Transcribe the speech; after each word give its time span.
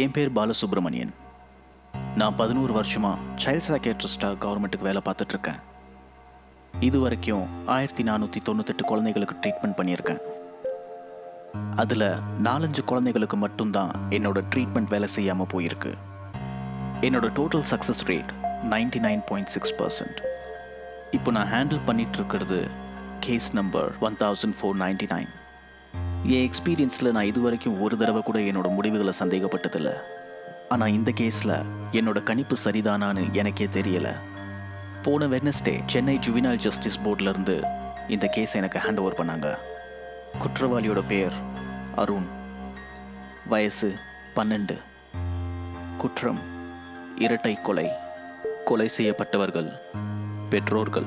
என் 0.00 0.12
பேர் 0.12 0.30
பாலசுப்ரமணியன். 0.36 1.10
நான் 2.20 2.36
பதினோரு 2.36 2.72
வருஷமாக 2.72 3.18
சைல்ட் 3.42 3.66
சைக்கேட்ரிஸ்டாக 3.66 4.38
கவர்மெண்ட்டுக்கு 4.44 4.86
வேலை 4.88 5.00
பார்த்துட்ருக்கேன். 5.06 5.58
இது 6.80 7.00
வரைக்கும் 7.00 7.44
ஆயிரத்தி 7.66 8.02
நானூற்றி 8.02 8.40
தொண்ணூத்தெட்டு 8.48 8.84
குழந்தைகளுக்கு 8.90 9.34
ட்ரீட்மெண்ட் 9.42 9.76
பண்ணியிருக்கேன். 9.80 10.22
அதில் 11.76 12.06
நாலஞ்சு 12.48 12.84
குழந்தைகளுக்கு 12.84 13.36
மட்டும்தான் 13.36 13.92
என்னோட 14.10 14.42
ட்ரீட்மெண்ட் 14.54 14.92
வேலை 14.94 15.10
செய்யாமல் 15.16 15.52
போயிருக்கு. 15.54 15.92
என்னோடய 17.00 17.34
total 17.40 17.66
success 17.72 18.02
rate 18.12 18.32
ninety 18.74 19.02
nine 19.08 19.24
point 19.30 19.52
six 19.56 19.76
percent 19.82 20.20
இப்போ 21.18 21.30
நான் 21.30 21.52
handle 21.54 21.84
பண்ணிகிட்ருக்கிறது 21.90 22.60
case 23.20 23.50
number 23.60 23.92
one 24.00 24.18
thousand 24.24 24.58
four 24.60 24.78
ninety 24.84 25.08
nine 25.14 25.32
என் 26.24 26.50
எக்ஸ்பீரியன்ஸில் 26.50 27.10
நான் 27.10 27.24
இது 27.24 27.40
வரைக்கும் 27.40 27.80
ஒரு 27.80 27.96
தடவை 27.96 28.22
கூட 28.22 28.38
என்னோட 28.38 28.68
முடிவுகளை 28.68 29.12
சந்தேகப்பட்டதில்லை. 29.18 29.92
ஆனால் 30.68 30.88
இந்த 30.88 31.12
கேஸில் 31.20 31.64
என்னோட 31.92 32.22
கணிப்பு 32.22 32.56
சரிதானான்னு 32.64 33.32
எனக்கே 33.32 33.66
தெரியலை. 33.66 34.12
போன 35.02 35.26
வெட்னஸ்டே 35.26 35.80
சென்னை 35.86 36.18
ஜுவினால் 36.18 36.56
ஜஸ்டிஸ் 36.56 37.00
போர்ட்லேருந்து 37.00 37.66
இந்த 38.08 38.32
கேஸை 38.36 38.54
எனக்கு 38.54 38.78
ஹேண்ட் 38.78 38.96
ஓவர் 38.96 39.24
பண்ணாங்க. 39.24 39.56
குற்றவாளியோட 40.38 41.02
பேர் 41.06 41.32
அருண். 41.96 42.26
வயசு 43.46 43.94
பன்னெண்டு. 44.36 44.78
குற்றம் 45.96 46.40
இரட்டை 47.16 47.60
கொலை. 47.60 47.88
கொலை 48.64 48.88
செய்யப்பட்டவர்கள் 48.88 49.72
பெற்றோர்கள். 50.48 51.06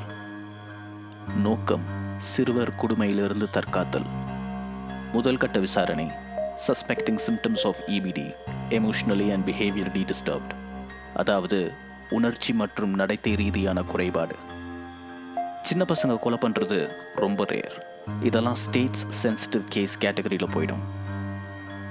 நோக்கம் 1.37 1.83
சிறுவர் 2.17 2.75
கொடுமையிலிருந்து 2.75 3.49
தற்காத்தல். 3.49 4.23
முதல் 5.15 5.37
கட்ட 5.37 5.59
விசாரணை 5.59 6.05
suspecting 6.67 7.19
symptoms 7.25 7.65
of 7.67 7.79
EBD 7.87 8.25
emotionally 8.69 9.27
and 9.33 9.49
behaviourally 9.49 10.03
disturbed 10.11 10.53
அதாவது 11.15 11.71
உணர்ச்சி 12.09 12.53
மற்றும் 12.53 12.93
நடத்தை 12.93 13.35
ரீதியான 13.35 13.83
குறைபாடு. 13.83 14.35
சின்ன 15.61 15.85
பசங்க 15.93 16.19
கொலை 16.19 16.37
பண்ணுறது 16.41 16.79
ரொம்ப 17.15 17.43
ரேர் 17.43 17.75
இதெல்லாம் 18.21 18.55
ஸ்டேட்ஸ் 18.55 19.27
சென்சிட்டிவ் 19.27 19.63
கேஸ் 19.69 19.99
கேட்டகரியில் 19.99 20.53
போயிடும். 20.55 20.83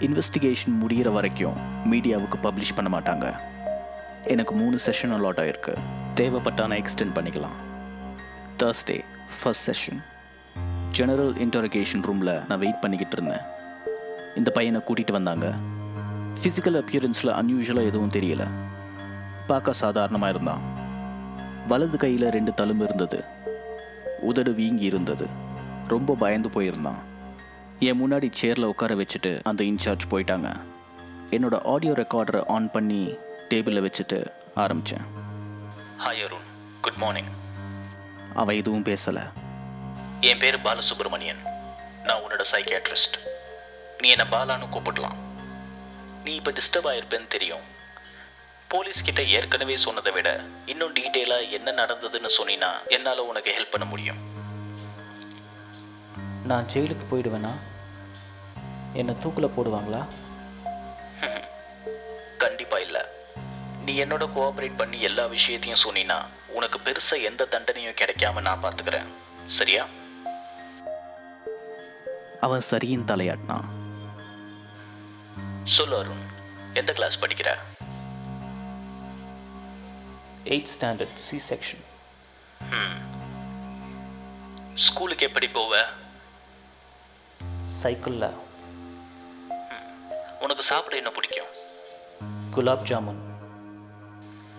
இன்வெஸ்டிகேஷன் 0.01 0.77
முடிகிற 0.83 1.13
வரைக்கும் 1.13 1.57
மீடியாவுக்கு 1.93 2.39
பப்ளிஷ் 2.43 2.77
பண்ண 2.77 2.89
மாட்டாங்க. 2.97 3.27
எனக்கு 4.25 4.55
மூணு 4.55 4.79
செஷன் 4.87 5.15
அலாட் 5.17 5.41
ஆயிருக்கு. 5.45 5.75
தேவைப்பட்டான 6.15 6.79
எக்ஸ்டெண்ட் 6.81 7.17
பண்ணிக்கலாம். 7.19 7.59
Thursday 8.59 8.99
first 9.39 9.71
session 9.71 10.03
general 10.97 11.33
interrogation 11.35 12.03
ரூமில் 12.03 12.41
நான் 12.49 12.59
வெயிட் 12.59 12.81
பண்ணிக்கிட்டு 12.81 13.17
இருந்தேன். 13.17 13.45
இந்த 14.37 14.51
பையனை 14.51 14.81
கூட்டிகிட்டு 14.81 15.13
வந்தாங்க. 15.13 15.47
ஃபிசிக்கல் 16.39 16.77
அப்பியரன்ஸில் 16.81 17.33
அன்யூஷுவலாக 17.39 17.91
எதுவும் 17.91 18.11
தெரியல. 18.11 18.49
பார்க்க 19.47 19.73
சாதாரணமாக 19.73 20.33
இருந்தான். 20.33 20.63
வலது 21.69 21.99
கையில் 21.99 22.31
ரெண்டு 22.31 22.53
தழும்பு 22.57 22.83
இருந்தது. 22.83 23.25
உதடு 24.21 24.55
வீங்கி 24.55 24.85
இருந்தது. 24.85 25.27
ரொம்ப 25.89 26.15
பயந்து 26.15 26.49
போயிருந்தான். 26.49 27.01
என் 27.79 28.01
முன்னாடி 28.03 28.31
சேரில் 28.43 28.71
உட்கார 28.73 28.95
வச்சுட்டு 28.95 29.41
அந்த 29.45 29.65
இன்சார்ஜ் 29.65 30.11
போயிட்டாங்க. 30.11 30.51
என்னோட 31.31 31.59
ஆடியோ 31.65 31.93
ரெக்கார்டரை 31.93 32.43
ஆன் 32.47 32.71
பண்ணி 32.71 33.15
டேபிளில் 33.49 33.87
வச்சுட்டு 33.87 34.27
ஆரம்பித்தேன் 34.55 35.07
ஹாய் 35.99 36.23
அருண் 36.25 36.51
குட் 36.81 36.97
மார்னிங் 36.97 37.33
அவன் 38.35 38.57
எதுவும் 38.57 38.83
பேசலை. 38.83 39.25
என் 40.29 40.39
பேர் 40.39 40.59
பாலசுப்ரமணியன். 40.59 41.43
நான் 42.03 42.21
உன்னோட 42.23 42.45
சைக்கியாட்ரிஸ்ட் 42.53 43.17
நீ 43.99 44.09
என்னை 44.09 44.27
பாலான்னு 44.31 44.69
கூப்பிடலாம். 44.69 45.19
நீ 46.25 46.35
இப்போ 46.35 46.51
டிஸ்டர்ப் 46.51 46.89
ஆயிருப்பேன்னு 46.91 47.27
தெரியும். 47.27 47.65
போலீஸ் 48.69 49.03
கிட்ட 49.03 49.23
ஏற்கனவே 49.23 49.77
சொன்னதை 49.77 50.13
விட 50.13 50.41
இன்னும் 50.67 50.93
டீட்டெயிலாக 50.93 51.51
என்ன 51.51 51.73
நடந்ததுன்னு 51.73 52.31
சொன்னீன்னா 52.39 52.71
என்னால் 52.89 53.19
உனக்கு 53.19 53.55
ஹெல்ப் 53.59 53.71
பண்ண 53.71 53.87
முடியும். 53.87 54.21
நான் 56.45 56.69
ஜெயிலுக்கு 56.75 57.07
போயிடுவேனா? 57.11 57.53
என்னை 58.93 59.15
தூக்கில் 59.19 59.55
போடுவாங்களா? 59.57 60.03
கண்டிப்பா 62.37 62.79
இல்ல. 62.79 62.99
நீ 63.85 64.05
என்னோட 64.05 64.25
கோஆபரேட் 64.37 64.77
பண்ணி 64.77 65.01
எல்லா 65.01 65.27
விஷயத்தையும் 65.27 65.85
சொன்னீன்னா 65.85 66.19
உனக்கு 66.49 66.79
பெருசா 66.79 67.23
எந்த 67.23 67.49
தண்டனையும் 67.51 68.01
கிடைக்காம 68.01 68.41
நான் 68.41 68.63
பார்த்துக்கிறேன் 68.63 69.09
சரியா? 69.47 69.85
அவன் 72.45 72.65
சரியின் 72.71 73.09
தலையாட்டினான் 73.11 73.69
சொல்லு 75.75 75.95
அருண் 75.99 76.25
எந்த 76.81 76.91
கிளாஸ் 76.97 77.17
படிக்கிற? 77.23 77.51
எயிட் 80.53 80.73
ஸ்டாண்டர்ட் 80.75 81.21
சி 81.27 81.37
செக்ஷன் 81.51 81.85
ஸ்கூலுக்கு 84.87 85.27
எப்படி 85.29 85.49
போவ? 85.57 85.83
சைக்கிளில் 87.83 88.29
உனக்கு 90.45 90.65
சாப்பிட 90.71 90.97
என்ன 91.01 91.13
பிடிக்கும்? 91.19 91.53
குலாப் 92.57 92.87
ஜாமுன். 92.91 93.23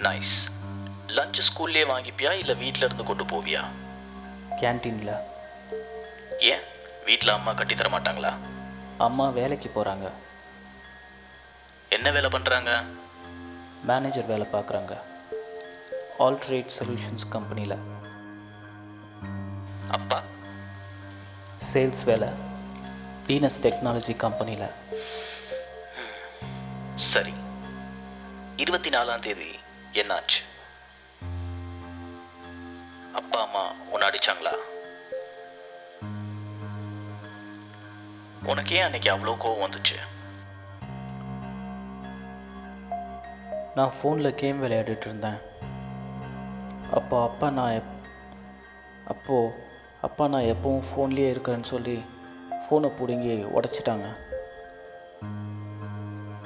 நைஸ் 0.05 0.35
லஞ்ச் 1.17 1.41
ஸ்கூல்லேயே 1.47 1.85
வாங்கிப்பியா 1.93 2.31
இல்லை 2.43 2.55
வீட்டில் 2.63 2.87
இருந்து 2.87 3.07
கொண்டு 3.09 3.25
போவியா? 3.33 3.63
கேன்டீனில் 4.61 5.13
ஏன்? 6.53 6.65
வீட்டில் 7.07 7.35
அம்மா 7.37 7.53
கட்டி 7.53 7.75
தர 7.75 7.89
மாட்டாங்களா? 7.89 8.31
அம்மா 8.97 9.25
வேலைக்கு 9.29 9.69
போகிறாங்க 9.69 10.07
என்ன 11.95 12.11
வேலை 12.11 12.29
பண்ணுறாங்க 12.29 12.71
மேனேஜர் 13.89 14.29
வேலை 14.31 14.45
பார்க்குறாங்க 14.53 14.93
ஆல்ட்ரேட் 16.25 16.75
சொல்யூஷன்ஸ் 16.77 17.25
கம்பெனியில் 17.29 17.77
அப்பா? 19.97 20.19
சேல்ஸ் 21.71 22.03
வேலை. 22.03 22.29
வீனஸ் 23.27 23.61
டெக்னாலஜி 23.65 24.15
கம்பெனியில் 24.15 24.67
சரி. 27.11 27.33
இருபத்தி 28.63 28.89
நாலாம் 28.89 29.23
தேதி 29.25 29.49
என்னாச்சு? 30.01 30.39
அப்பா 33.19 33.39
அம்மா 33.45 33.63
உன்னை 33.93 34.07
அடிச்சாங்களா? 34.09 34.53
உனக்கு 38.47 38.75
ஏன் 38.75 38.83
அன்னைக்கு 38.83 39.11
அவ்வளோ 39.11 39.35
கோவம் 39.35 39.65
வந்துச்சு? 39.65 39.97
நான் 43.75 43.91
ஃபோனில் 44.01 44.35
கேம் 44.35 44.63
விளையாடிட்டு 44.63 45.05
இருந்தேன். 45.05 45.37
அப்போ 46.93 47.23
அப்பா 47.23 47.49
நான் 47.49 47.71
எப் 47.71 47.93
அப்போது 49.07 49.53
அப்பா 50.01 50.27
நான் 50.27 50.41
எப்பவும் 50.41 50.83
ஃபோன்லேயே 50.89 51.29
இருக்கிறேன்னு 51.33 51.63
சொல்லி 51.63 52.05
ஃபோனை 52.63 52.87
பிடுங்கி 52.87 53.43
உடச்சிட்டாங்க. 53.43 54.05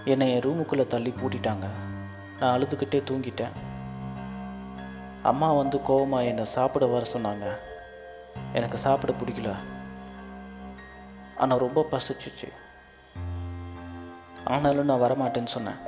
என்னை 0.06 0.34
என் 0.34 0.42
ரூமுக்குள்ளே 0.42 0.88
தள்ளி 0.88 1.14
பூட்டிட்டாங்க. 1.18 1.66
நான் 2.40 2.62
அழுதுகிட்டே 2.62 3.02
தூங்கிட்டேன். 3.12 3.52
அம்மா 5.24 5.54
வந்து 5.54 5.78
கோவமாக 5.78 6.26
என்னை 6.26 6.46
சாப்பிட 6.46 6.86
வர 6.86 7.06
சொன்னாங்க. 7.12 7.58
எனக்கு 8.54 8.78
சாப்பிட 8.78 9.14
பிடிக்கல. 9.14 9.56
ஆனால் 11.40 11.58
ரொம்ப 11.58 11.88
பசிச்சிச்சு. 11.92 12.50
ஆனாலும் 14.46 14.86
நான் 14.86 15.02
வரமாட்டேன்னு 15.02 15.54
சொன்னேன். 15.56 15.80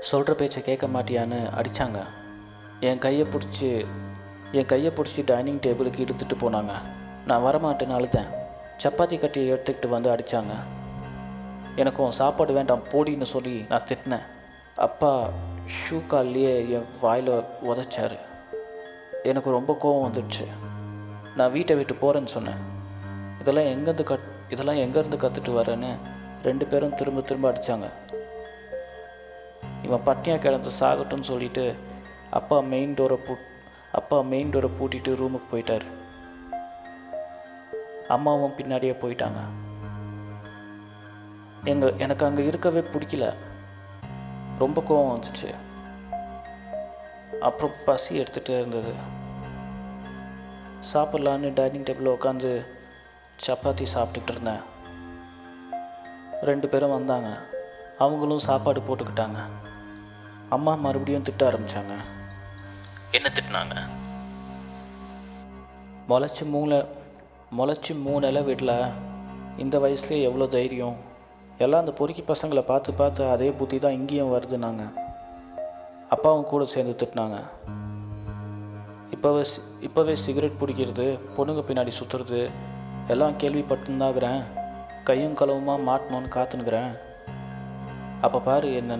சொல்கிற 0.00 0.34
பேச்சை 0.34 0.62
கேட்க 0.62 0.86
மாட்டியான்னு 0.86 1.38
அடித்தாங்க 1.60 2.00
என் 2.80 2.98
கையை 2.98 3.26
பிடிச்சி 3.26 3.86
என் 4.52 4.66
கையை 4.66 4.92
பிடிச்சி 4.92 5.22
டைனிங் 5.24 5.60
டேபிளுக்கு 5.60 6.04
இழுத்துட்டு 6.04 6.36
போனாங்க. 6.38 6.72
நான் 7.26 7.42
வரமாட்டேன்னு 7.42 7.98
அழுதேன். 7.98 8.30
சப்பாத்தி 8.82 9.18
கட்டியை 9.18 9.58
எடுத்துக்கிட்டு 9.58 9.88
வந்து 9.88 10.10
அடித்தாங்க 10.10 10.54
எனக்கும் 11.76 12.10
சாப்பாடு 12.10 12.52
வேண்டாம் 12.52 12.88
போடின்னு 12.88 13.22
சொல்லி 13.22 13.66
நான் 13.68 13.86
திட்டினேன். 13.88 14.26
அப்பா 14.76 15.28
ஷூ 15.66 15.94
கால்லையே 15.94 16.54
என் 16.70 16.86
வாயில் 17.00 17.44
உதைச்சாரு. 17.64 18.18
எனக்கு 19.22 19.50
ரொம்ப 19.50 19.76
கோவம் 19.80 20.06
வந்துடுச்சு. 20.06 20.46
நான் 21.36 21.52
வீட்டை 21.52 21.76
விட்டு 21.76 21.94
போகிறேன்னு 21.94 22.26
சொன்னேன். 22.26 22.74
இதெல்லாம் 23.46 23.72
எங்கேருந்து 23.72 24.04
கத் 24.06 24.52
இதெல்லாம் 24.52 24.76
எங்கேருந்து 24.76 25.16
கற்றுட்டு 25.16 25.56
வரேன்னு 25.58 25.90
ரெண்டு 26.42 26.66
பேரும் 26.66 26.94
திரும்ப 26.94 27.20
திரும்ப 27.20 27.50
அடித்தாங்க 27.50 27.90
இவன் 29.82 30.00
பட்டினியாக 30.06 30.38
கிடந்து 30.38 30.70
சாகட்டும்னு 30.80 31.20
சொல்லிட்டு 31.20 31.74
அப்பா 32.30 32.60
மெயின் 32.60 32.94
டோரை 32.94 33.14
பூ 33.14 33.36
அப்பா 33.92 34.20
மெயின் 34.20 34.50
டோரை 34.50 34.70
பூட்டிட்டு 34.78 35.14
ரூமுக்கு 35.14 35.40
போயிட்டாரு. 35.52 35.86
அம்மாவும் 38.08 38.56
பின்னாடியே 38.56 38.94
போயிட்டாங்க. 39.02 39.40
எங்கள் 41.64 41.94
எனக்கு 41.98 42.26
அங்கே 42.26 42.44
இருக்கவே 42.44 42.80
பிடிக்கல. 42.80 43.34
ரொம்ப 44.58 44.80
கோவம் 44.80 45.20
வந்துச்சு. 45.20 45.54
அப்புறம் 47.40 47.76
பசி 47.84 48.20
எடுத்துகிட்டே 48.20 48.58
இருந்தது. 48.58 48.92
சாப்பிட்லான்னு 50.92 51.52
டைனிங் 51.54 51.82
டேபிளில் 51.82 52.16
உட்காந்து 52.16 52.66
சப்பாத்தி 53.44 53.84
சாப்பிட்டுட்டு 53.94 54.32
இருந்தேன். 54.34 54.62
ரெண்டு 56.48 56.66
பேரும் 56.68 56.94
வந்தாங்க. 56.94 57.30
அவங்களும் 58.04 58.44
சாப்பாடு 58.46 58.80
போட்டுக்கிட்டாங்க. 58.86 59.40
அம்மா 60.56 60.72
மறுபடியும் 60.84 61.26
திட்ட 61.28 61.42
ஆரம்பித்தாங்க 61.50 61.94
என்ன 63.16 63.28
திட்டினாங்க? 63.36 63.74
முளைச்சி 66.10 66.44
மூணு 66.54 66.76
முளைச்சி 67.58 67.92
மூணு 68.06 68.24
இலை 68.30 68.42
வீட்டில் 68.48 68.74
இந்த 69.62 69.76
வயசுலேயே 69.84 70.26
எவ்வளோ 70.28 70.46
தைரியம்? 70.56 70.96
எல்லாம் 71.64 71.82
அந்த 71.82 71.92
பொறுக்கி 71.98 72.22
பசங்களை 72.32 72.62
பார்த்து 72.70 72.90
பார்த்து 73.00 73.22
அதே 73.34 73.48
புத்தி 73.60 73.76
தான் 73.78 73.96
இங்கேயும் 73.98 74.32
வருதுனாங்க 74.34 74.84
அப்பாவும் 76.14 76.48
கூட 76.50 76.64
சேர்ந்து 76.72 76.94
திட்டினாங்க. 77.00 77.38
இப்போவே 79.14 79.42
இப்போவே 79.86 80.14
சிகரெட் 80.24 80.60
பிடிக்கிறது 80.60 81.06
பொண்ணுங்க 81.36 81.62
பின்னாடி 81.68 81.92
சுற்றுறது 81.98 82.40
எல்லாம் 83.12 83.38
கேள்விப்பட்டுருந்தாகிறேன். 83.42 84.40
கையும் 85.04 85.36
களவுமாக 85.40 85.86
மாட்டணும்னு 85.88 86.30
காத்துனுக்குறேன் 86.36 86.92
அப்போ 88.20 88.38
பாரு 88.40 88.68
என்ன 88.74 88.98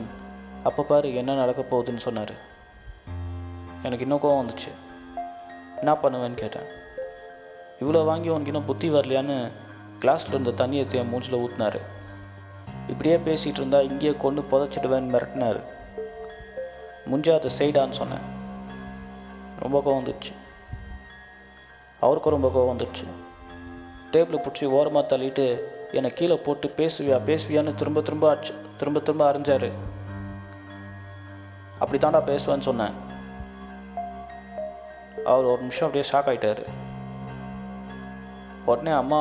அப்போ 0.69 0.83
பாரு 0.83 1.09
என்ன 1.15 1.35
நடக்க 1.35 1.61
போகுதுன்னு 1.63 2.05
சொன்னார். 2.07 2.35
எனக்கு 3.83 4.05
இன்னும் 4.07 4.23
கோவம் 4.23 4.41
வந்துச்சு. 4.43 4.71
என்ன 5.81 5.93
பண்ணுவேன்னு 6.03 6.39
கேட்டேன். 6.43 6.69
இவ்வளோ 7.81 8.05
வாங்கி 8.05 8.29
உனக்கு 8.29 8.53
இன்னும் 8.53 8.69
புத்தி 8.71 8.91
வரலையான்னு 8.91 9.37
கிளாஸில் 10.01 10.35
இருந்த 10.35 10.53
தண்ணியை 10.61 10.85
தே 10.93 11.03
மூஞ்சில் 11.11 11.41
ஊற்றினாரு 11.43 11.81
இப்படியே 12.89 13.17
பேசிகிட்டு 13.17 13.61
இருந்தா 13.63 13.81
இங்கேயே 13.81 14.15
கொண்டு 14.25 14.41
புதைச்சிடுவேன்னு 14.51 15.13
மிரட்டினார். 15.15 15.61
முஞ்சா 17.11 17.35
அதை 17.39 17.51
செய்டான்னு 17.59 18.01
சொன்னேன். 18.01 18.25
ரொம்ப 19.65 19.79
கோவம் 19.85 20.01
வந்துடுச்சு 20.01 20.33
அவருக்கும் 22.01 22.35
ரொம்ப 22.37 22.49
கோவம் 22.55 22.73
வந்துடுச்சு 22.73 23.05
டேபிளை 24.17 24.41
பிடிச்சி 24.41 24.65
ஓரமாக 24.65 25.17
தள்ளிட்டு 25.17 25.47
என்னை 25.93 26.11
கீழே 26.11 26.37
போட்டு 26.37 26.69
பேசுவியா 26.77 27.19
பேசுவியான்னு 27.31 27.75
திரும்ப 27.75 28.01
திரும்ப 28.01 28.35
அடிச்சு 28.35 28.55
திரும்ப 28.77 29.01
திரும்ப 29.01 29.33
அரைஞ்சாரு 29.33 29.71
அப்படி 31.79 31.99
தாண்டா 32.07 32.21
பேசுவேன்னு 32.29 32.69
சொன்னேன். 32.69 32.95
அவர் 35.25 35.45
ஒரு 35.45 35.61
நிமிஷம் 35.61 35.87
அப்படியே 35.87 36.11
ஷாக் 36.13 36.31
ஆகிட்டார் 36.31 36.63
உடனே 38.65 38.91
அம்மா 38.91 39.21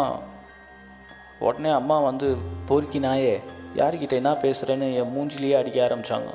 உடனே 1.40 1.70
அம்மா 1.70 2.00
வந்து 2.00 2.28
பொறுக்கி 2.66 3.00
நாயே 3.00 3.34
யார்கிட்ட 3.76 4.10
என்ன 4.10 4.32
பேசுகிறேன்னு 4.32 4.88
என் 5.00 5.14
மூஞ்சிலேயே 5.16 5.58
அடிக்க 5.58 5.88
ஆரம்பித்தாங்க 5.88 6.32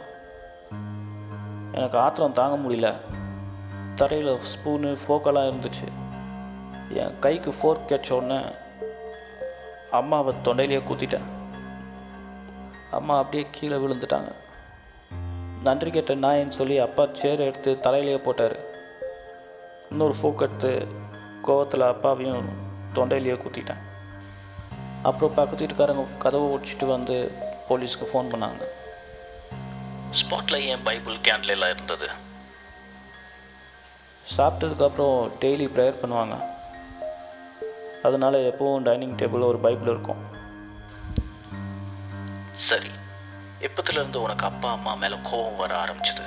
எனக்கு 1.72 1.98
ஆத்திரம் 1.98 2.38
தாங்க 2.40 2.56
முடியல. 2.56 2.88
தரையில் 3.96 4.38
ஸ்பூனு 4.52 4.90
ஃபோக்கெல்லாம் 5.02 5.48
இருந்துச்சு. 5.50 5.86
என் 6.94 7.18
கைக்கு 7.18 7.54
ஃபோர்க் 7.54 8.12
உடனே 8.12 8.44
அம்மாவை 9.90 10.34
தொண்டையிலேயே 10.44 10.80
குத்திட்டேன். 10.80 11.22
அம்மா 12.90 13.18
அப்படியே 13.18 13.46
கீழே 13.50 13.76
விழுந்துட்டாங்க. 13.76 14.32
நன்றி 15.62 15.90
கேட்ட 15.90 16.14
நாயின்னு 16.14 16.48
சொல்லி 16.48 16.78
அப்பா 16.78 17.08
சேர் 17.12 17.40
எடுத்து 17.40 17.78
தலையிலேயே 17.82 18.16
போட்டார். 18.16 18.56
இன்னொரு 19.90 20.14
ஃபோக் 20.22 20.40
எடுத்து 20.40 20.86
கோவத்தில் 21.42 21.88
அப்பாவையும் 21.88 22.48
தொண்டையிலேயே 22.94 23.38
குத்திட்டேன். 23.42 23.80
அப்புறம் 25.02 25.34
பக்கத்து 25.34 25.66
வீட்டுக்காரங்க 25.66 26.06
கதவை 26.18 26.56
ஒடிச்சிட்டு 26.56 26.86
வந்து 26.86 27.30
போலீஸ்க்கு 27.68 28.08
ஃபோன் 28.12 28.30
பண்ணாங்க. 28.32 28.64
ஸ்பாட்டில் 30.12 30.66
ஏன் 30.66 30.82
பைபிள் 30.82 31.16
கேண்டில் 31.16 31.70
இருந்தது? 31.70 32.08
சாப்பிட்டதுக்கப்புறம் 34.36 35.30
டெய்லி 35.40 35.68
ப்ரேயர் 35.68 36.00
பண்ணுவாங்க. 36.02 36.49
அதனால 38.02 38.38
எப்போவும் 38.38 38.82
டைனிங் 38.82 39.16
டேபிள் 39.16 39.44
ஒரு 39.44 39.58
பைபிள் 39.58 39.90
இருக்கும். 39.90 40.16
சரி. 42.52 42.90
எப்பத்துலேருந்து 43.60 44.16
உனக்கு 44.16 44.44
அப்பா 44.46 44.70
அம்மா 44.70 44.94
மேலே 44.94 45.16
கோபம் 45.22 45.56
வர 45.56 45.84
ஆரம்பிச்சது? 45.84 46.22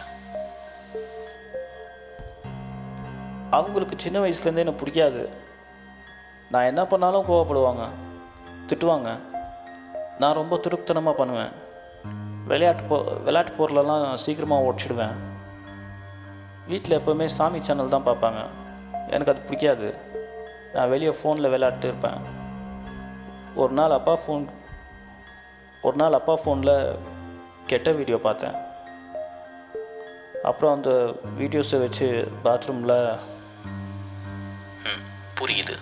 அவங்களுக்கு 3.49 3.95
சின்ன 3.99 4.19
வயசுலேருந்தே 4.19 4.57
எனக்கு 4.57 4.73
பிடிக்காது. 4.73 5.29
நான் 6.51 6.63
என்ன 6.63 6.85
பண்ணாலும் 6.85 7.25
கோவப்படுவாங்க. 7.25 7.87
திட்டுவாங்க. 8.67 9.17
நான் 10.19 10.33
ரொம்ப 10.33 10.55
துருக்குத்தனமாக 10.55 11.13
பண்ணுவேன். 11.13 11.51
விளையாட்டு 12.47 12.83
பொ 12.83 13.17
விளையாட்டு 13.17 13.51
பொருளெல்லாம் 13.51 14.17
சீக்கிரமாக 14.17 14.71
உடச்சிடுவேன். 14.71 15.13
வீட்டில் 16.67 16.99
எப்போவுமே 16.99 17.25
சாமி 17.25 17.61
சேனல் 17.61 17.89
தான் 17.89 18.05
பார்ப்பாங்க. 18.05 18.45
எனக்கு 19.09 19.31
அது 19.31 19.41
பிடிக்காது. 19.41 20.12
நான் 20.73 20.91
வெளியே 20.93 21.11
ஃபோனில் 21.17 21.51
விளையாட்டு 21.53 21.87
இருப்பேன் 21.87 22.21
ஒரு 23.61 23.73
நாள் 23.79 23.95
அப்பா 23.97 24.13
ஃபோன் 24.21 24.45
ஒரு 25.87 25.95
நாள் 26.01 26.17
அப்பா 26.17 26.33
ஃபோனில் 26.41 26.75
கெட்ட 27.71 27.91
வீடியோ 27.97 28.17
பார்த்தேன். 28.25 28.55
அப்புறம் 30.49 30.73
அந்த 30.77 30.91
வீடியோஸை 31.39 31.77
வச்சு 31.83 32.07
பாத்ரூமில் 32.45 32.97
புரியுது. 35.39 35.75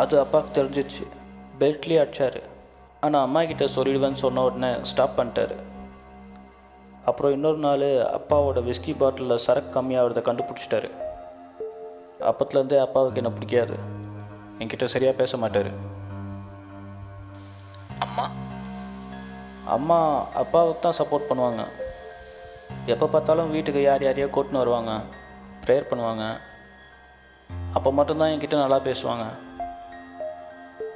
அது 0.00 0.14
அப்பாவுக்கு 0.24 0.56
தெரிஞ்சிச்சு 0.58 1.04
பெல்ட்லேயே 1.60 2.02
அடிச்சாரு. 2.02 2.42
ஆனால் 3.04 3.24
அம்மா 3.26 3.40
கிட்ட 3.50 3.64
சொல்லிடுவேன்னு 3.76 4.22
சொன்ன 4.24 4.44
உடனே 4.48 4.70
ஸ்டாப் 4.90 5.16
பண்ணிட்டாரு. 5.20 5.56
அப்புறம் 7.10 7.34
இன்னொரு 7.36 7.60
நாள் 7.66 7.86
அப்பாவோட 8.18 8.60
விஸ்கி 8.68 8.94
பாட்டிலில் 9.02 9.42
சரக்கு 9.46 9.74
கம்மியாகிறத 9.76 10.22
கண்டுபிடிச்சிட்டாரு. 10.28 10.90
அப்பத்துலேருந்தே 12.30 12.78
அப்பாவுக்கு 12.80 13.22
என்ன 13.22 13.30
பிடிக்காது. 13.30 13.76
என்கிட்ட 14.58 14.84
சரியாக 14.84 15.16
பேச 15.16 15.36
மாட்டார். 15.36 15.70
அம்மா? 17.98 18.30
அம்மா 19.66 20.26
அப்பாவுக்கு 20.32 20.90
தான் 20.90 21.06
சப்போர்ட் 21.06 21.30
பண்ணுவாங்க. 21.30 21.62
எப்போ 22.86 23.08
பார்த்தாலும் 23.08 23.50
வீட்டுக்கு 23.50 23.82
யார் 23.82 24.02
யாரையோ 24.02 24.26
கூட்டின்னு 24.26 24.62
வருவாங்க. 24.62 25.00
ப்ரேயர் 25.66 25.90
பண்ணுவாங்க. 25.90 26.24
அப்போ 27.72 27.92
மட்டும்தான் 27.92 28.28
என்கிட்ட 28.28 28.56
நல்லா 28.56 28.80
பேசுவாங்க. 28.80 29.24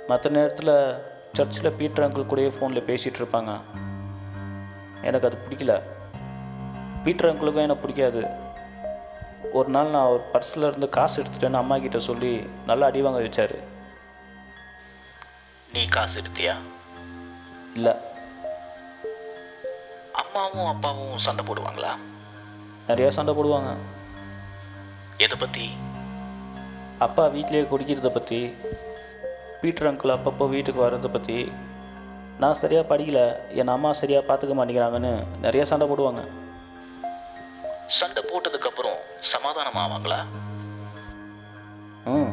மற்ற 0.06 0.30
நேரத்தில் 0.30 0.94
சர்ச்சில் 1.32 1.72
பீட்டர் 1.72 2.08
அங்கிள் 2.08 2.30
கூடயே 2.30 2.50
ஃபோனில் 2.58 2.88
பேசிகிட்டு 2.90 3.18
இருப்பாங்க. 3.18 3.60
எனக்கு 5.02 5.26
அது 5.26 5.38
பிடிக்கல. 5.48 5.82
பீட்டர் 7.04 7.34
அங்கிளுக்கும் 7.34 7.66
எனக்கு 7.66 7.82
பிடிக்காது. 7.86 8.22
ஒரு 9.58 9.68
நாள் 9.74 9.92
நான் 9.94 10.10
ஒரு 10.14 10.22
பர்ஸில் 10.32 10.66
இருந்து 10.68 10.88
காசு 10.96 11.16
எடுத்துட்டேன்னு 11.22 11.60
அம்மா 11.60 11.76
கிட்ட 11.78 11.98
சொல்லி 12.06 12.32
நல்லா 12.68 12.88
அடி 12.90 13.00
வாங்க 13.02 13.20
வச்சார். 13.24 13.54
நீ 15.74 15.82
காசு 15.96 16.14
எடுத்தியா? 16.20 16.54
இல்லை. 17.78 17.94
அம்மாவும் 20.22 20.70
அப்பாவும் 20.72 21.22
சண்டை 21.26 21.44
போடுவாங்களா? 21.48 21.92
நிறையா 22.88 23.08
சண்டை 23.18 23.34
போடுவாங்க. 23.34 23.70
எதை 25.26 25.38
பற்றி 25.38 25.66
அப்பா 27.06 27.24
வீட்டிலேயே 27.36 27.64
குடிக்கிறத 27.70 28.10
பற்றி 28.14 28.40
பீட்டர் 29.60 29.88
அங்கிள் 29.90 30.16
அப்பப்போ 30.16 30.44
வீட்டுக்கு 30.54 30.84
வர்றதை 30.84 31.10
பற்றி 31.10 31.38
நான் 32.42 32.60
சரியாக 32.62 32.88
படிக்கல 32.90 33.20
என் 33.60 33.74
அம்மா 33.76 33.90
சரியாக 34.00 34.26
பார்த்துக்க 34.28 34.54
மாட்டேங்கிறாங்கன்னு 34.58 35.12
நிறைய 35.46 35.64
சண்டை 35.70 35.86
போடுவாங்க. 35.88 36.22
சண்டை 37.88 38.22
போட்டதுக்கப்புறம் 38.22 38.98
சமாதானம் 39.20 39.76
ஆவாங்களா 39.76 40.18
ம். 42.06 42.32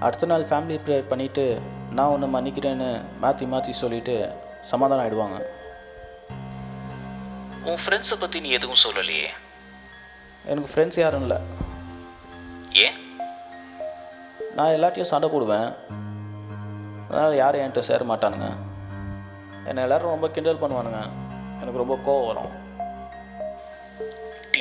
அடுத்த 0.00 0.26
நாள் 0.26 0.42
ஃபேமிலி 0.42 0.78
ப்ரேயர் 0.78 1.10
பண்ணிவிட்டு 1.10 1.44
நான் 1.90 2.08
ஒன்று 2.08 2.26
மன்னிக்கிறேன்னு 2.26 2.88
மாற்றி 3.18 3.46
மாற்றி 3.46 3.72
சொல்லிவிட்டு 3.72 4.16
சமாதானம் 4.70 5.04
ஆகிடுவாங்க 5.04 5.38
உன் 7.64 7.76
ஃப்ரெண்ட்ஸை 7.76 8.16
பற்றி 8.18 8.40
நீ 8.40 8.48
எதுவும் 8.48 8.82
சொல்லலையே? 8.84 9.28
எனக்கு 10.44 10.70
ஃப்ரெண்ட்ஸ் 10.72 10.98
யாரும் 10.98 11.22
இல்லை. 11.22 11.38
ஏன்? 12.76 12.96
நான் 14.54 14.74
எல்லாத்தையும் 14.74 15.02
சண்டை 15.02 15.28
போடுவேன். 15.28 15.68
அதனால் 17.08 17.34
யாரும் 17.34 17.60
என்கிட்ட 17.60 17.80
சேர 17.80 18.04
மாட்டானுங்க. 18.04 18.48
என்னை 19.66 19.82
எல்லோரும் 19.82 20.10
ரொம்ப 20.10 20.28
கிண்டல் 20.28 20.60
பண்ணுவானுங்க. 20.62 21.00
எனக்கு 21.60 21.78
ரொம்ப 21.78 21.98
கோவம் 22.06 22.26
வரும். 22.26 22.52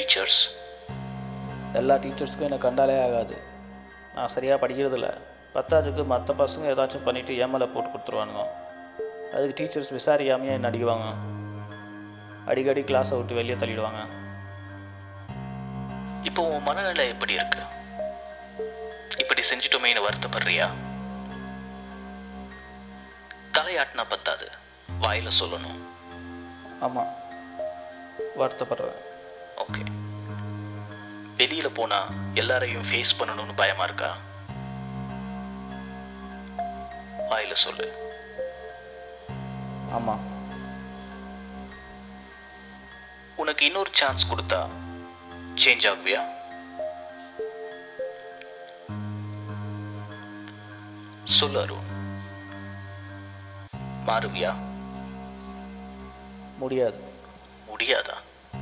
டீச்சர்ஸ் 0.03 0.51
எல்லா 1.73 1.95
டீச்சர்ஸ்க்கும் 1.95 2.39
என்னை 2.39 2.57
கண்டாலே 2.57 3.05
ஆகாது. 3.05 3.41
நான் 4.15 4.27
சரியாக 4.27 4.67
படிக்கிறதில்ல. 4.67 5.17
பத்தாவதுக்கு 5.53 6.05
மற்ற 6.05 6.33
பசங்க 6.33 6.61
ஏதாச்சும் 6.61 7.05
பண்ணிவிட்டு 7.05 7.45
ஏமலை 7.45 7.73
போட்டு 7.73 7.89
கொடுத்துருவானுங்க. 7.89 8.45
அதுக்கு 9.33 9.63
டீச்சர்ஸ் 9.63 9.93
விசாரிக்காமையே 9.93 10.47
என்னை 10.47 10.69
அடிக்குவாங்க. 10.69 11.13
அடிக்கடி 12.45 12.81
கிளாஸை 12.81 13.17
விட்டு 13.17 13.33
வெளியே 13.33 13.53
தள்ளிடுவாங்க. 13.53 14.07
இப்போ 16.23 16.41
உன் 16.41 16.63
மனநிலை 16.63 17.07
எப்படி 17.07 17.33
இருக்கு? 17.33 17.59
இப்படி 19.17 19.41
செஞ்சிட்டோமேன்னு 19.41 20.01
வருத்தப்படுறியா? 20.01 20.69
தலையாட்டினா 23.53 24.03
பத்தாது. 24.09 24.49
வாயில 25.01 25.31
சொல்லணும். 25.39 25.79
ஆமாம். 26.79 27.13
வருத்தப்படுறேன். 28.37 29.11
ஓகே 29.57 29.83
வெளியில 31.37 31.67
போனா 31.73 32.07
எல்லாரையும் 32.33 32.83
ஃபேஸ் 32.83 33.17
பண்ணணும்னு 33.19 33.55
பயமா 33.55 33.83
இருக்கா? 33.83 34.17
வாயில 37.29 37.53
சொல்லு. 37.53 37.87
ஆமாம் 39.91 40.31
உனக்கு 43.35 43.65
இன்னொரு 43.65 43.89
சான்ஸ் 43.91 44.29
கொடுத்தா 44.31 44.67
சேஞ்ச் 45.55 45.87
ஆகுவியா? 45.89 46.21
சொல்லு 51.23 51.61
அருண். 51.61 51.89
மாறுவியா? 54.07 54.55
முடியாது. 56.57 56.99
முடியாதா? 57.67 58.17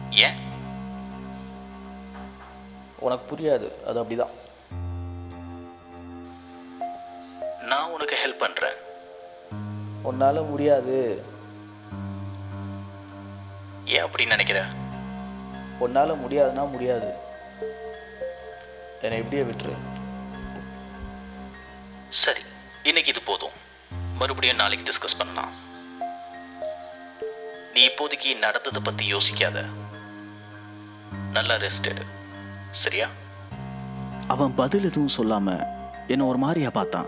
ஏன்? 0.09 0.50
உனக்கு 3.01 3.35
புரியாது 3.35 3.83
அது 3.83 4.03
அப்படிதான். 4.03 4.31
நான் 7.61 7.89
உனக்கு 7.89 8.15
ஹெல்ப் 8.25 8.39
பண்றேன். 8.39 8.75
உன்னால் 10.03 10.45
முடியாது. 10.45 11.25
ஏன் 13.85 14.01
அப்படி 14.01 14.25
நினைக்கிற? 14.25 14.65
உன்னால் 15.79 16.17
முடியாதுன்னா 16.17 16.69
முடியாது. 16.69 17.13
என்னை 19.01 19.19
இப்படியே 19.19 19.41
விட்டுரு. 19.43 19.75
சரி 22.09 22.41
இன்னைக்கு 22.83 23.11
இது 23.11 23.21
போதும். 23.21 23.69
மறுபடியும் 23.89 24.55
நாளைக்கு 24.55 24.91
டிஸ்கஸ் 24.91 25.17
பண்ணலாம். 25.17 25.51
நீ 27.73 27.87
இப்போதைக்கு 27.87 28.37
நடந்ததை 28.37 28.81
பத்தி 28.81 29.13
யோசிக்காத. 29.13 29.65
நல்லா 31.31 31.55
ரெஸ்ட் 31.55 31.85
எடு. 31.85 32.19
சரியா? 32.71 33.07
அவன் 34.27 34.55
பதில் 34.55 34.83
எதுவும் 34.83 35.15
சொல்லாம 35.17 35.67
என்ன 36.07 36.25
ஒரு 36.25 36.37
மாதிரியா 36.37 36.69
பார்த்தான். 36.69 37.05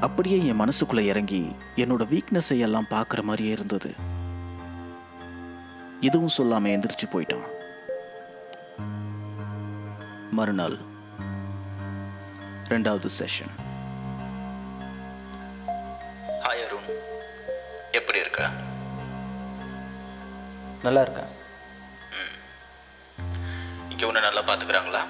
அப்படியே 0.00 0.46
என் 0.46 0.60
மனசுக்குள்ள 0.60 1.00
இறங்கி 1.00 1.56
என்னோட 1.76 2.02
வீக்னஸை 2.12 2.58
எல்லாம் 2.58 2.86
பார்க்குற 2.90 3.22
மாதிரியே 3.22 3.50
இருந்தது. 3.50 3.94
எதுவும் 6.00 6.36
சொல்லாம 6.38 6.68
எந்திரிச்சு 6.68 7.06
போயிட்டான். 7.12 7.46
மறுநாள் 10.30 10.78
ரெண்டாவது 12.68 13.08
செஷன் 13.18 13.52
ஹாய் 16.26 16.64
அருண் 16.64 16.88
எப்படி 17.92 18.18
இருக்க? 18.18 18.50
நல்லா 20.82 21.00
இருக்கேன். 21.00 21.46
இங்கே 24.00 24.10
ஒன்று 24.10 24.20
நல்லா 24.20 24.42
பார்த்துக்கிறாங்களா 24.42 25.00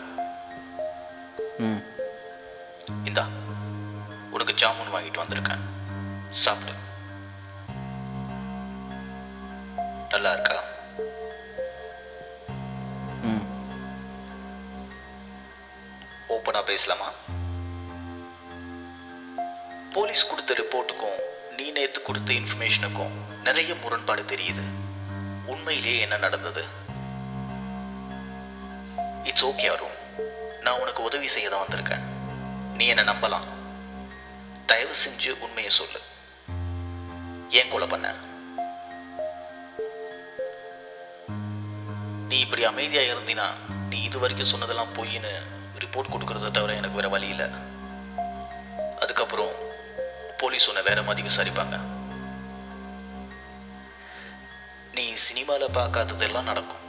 ம். 1.59 1.83
இந்தா 3.05 3.25
உனக்கு 4.31 4.53
ஜாமுன் 4.53 4.93
வாங்கிட்டு 4.95 5.21
வந்திருக்கேன். 5.21 5.63
சாப்பிடு. 6.31 6.75
நல்லா 10.09 10.33
இருக்கா? 10.33 10.65
ம். 13.23 13.45
ஓப்பனாக 16.29 16.65
பேசலாமா? 16.65 17.11
போலீஸ் 19.93 20.29
கொடுத்த 20.29 20.55
ரிப்போர்ட்டுக்கும் 20.55 21.19
நீ 21.57 21.71
நேற்று 21.71 22.03
கொடுத்த 22.03 22.33
இன்ஃபர்மேஷனுக்கும் 22.33 23.17
நிறைய 23.45 23.75
முரண்பாடு 23.75 24.23
தெரியுது. 24.23 24.65
உண்மையிலேயே 25.47 26.01
என்ன 26.01 26.17
நடந்தது? 26.17 26.65
இட்ஸ் 29.29 29.47
ஓகே 29.47 29.67
அருண் 29.75 29.97
நான் 30.61 30.81
உனக்கு 30.81 31.03
உதவி 31.03 31.29
செய்ய 31.29 31.49
தான் 31.49 31.65
வந்திருக்கேன். 31.65 32.05
நீ 32.77 32.87
என்னை 32.87 33.05
நம்பலாம். 33.05 33.47
தயவு 34.67 34.95
செஞ்சு 35.05 35.31
உண்மையை 35.39 35.71
சொல்லு. 35.71 36.01
ஏன் 37.49 37.69
கொலை 37.69 37.87
பண்ண? 37.87 38.15
நீ 42.29 42.39
இப்படி 42.39 42.65
அமைதியாக 42.65 43.13
இருந்தினா 43.13 43.47
நீ 43.91 44.03
இது 44.03 44.19
வரைக்கும் 44.19 44.47
சொன்னதெல்லாம் 44.47 44.95
பொய்ன்னு 44.95 45.33
ரிப்போர்ட் 45.79 46.13
கொடுக்கறத 46.13 46.51
தவிர 46.51 46.73
எனக்கு 46.73 46.97
வேற 46.97 47.09
வழி 47.09 47.29
இல்லை. 47.29 47.47
அதுக்கப்புறம் 49.01 49.55
போலீஸ் 50.39 50.69
உன்னை 50.69 50.83
வேற 50.83 51.03
மாதிரி 51.03 51.29
விசாரிப்பாங்க. 51.29 51.79
நீ 54.95 55.15
சினிமாவில் 55.15 55.77
பார்க்காததெல்லாம் 55.79 56.51
நடக்கும். 56.51 56.87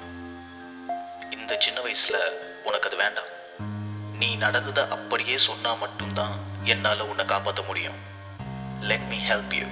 இந்த 1.50 1.62
சின்ன 1.62 1.79
வயசுல 1.79 2.15
உனக்கு 2.63 2.88
அது 2.89 2.98
வேண்டாம். 2.98 3.29
நீ 4.18 4.36
நடந்ததை 4.36 4.84
அப்படியே 4.89 5.38
சொன்னா 5.38 5.74
மட்டும்தான் 5.74 6.32
என்னால 6.63 7.06
உன்னை 7.06 7.25
காப்பாற்ற 7.25 7.63
முடியும். 7.63 7.94
லெட் 8.82 9.08
மீ 9.10 9.18
ஹெல்ப் 9.29 9.53
யூ 9.53 9.65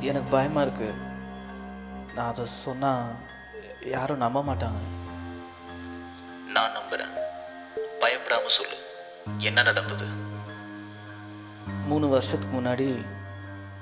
எனக்கு 0.00 0.30
பயமாக 0.30 0.66
இருக்கு. 0.66 0.94
நான் 2.14 2.28
அதை 2.28 2.44
சொன்னால் 2.44 3.14
யாரும் 3.80 4.16
நம்ப 4.16 4.40
மாட்டாங்க. 4.40 4.88
நான் 6.46 6.76
நம்புறேன். 6.76 7.18
பயப்படாம 8.00 8.46
சொல்லு. 8.46 8.76
என்ன 9.38 9.62
நடந்தது? 9.62 10.06
மூணு 11.66 12.08
வருஷத்துக்கு 12.08 12.60
முன்னாடி 12.60 13.06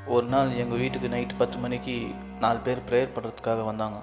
ஒரு 0.06 0.26
நாள் 0.26 0.50
எங்கள் 0.50 0.78
வீட்டுக்கு 0.78 1.08
நைட்டு 1.08 1.38
பத்து 1.38 1.58
மணிக்கு 1.58 2.14
நாலு 2.40 2.58
பேர் 2.58 2.82
ப்ரேயர் 2.90 3.10
பண்ணுறதுக்காக 3.14 3.64
வந்தாங்க. 3.64 3.98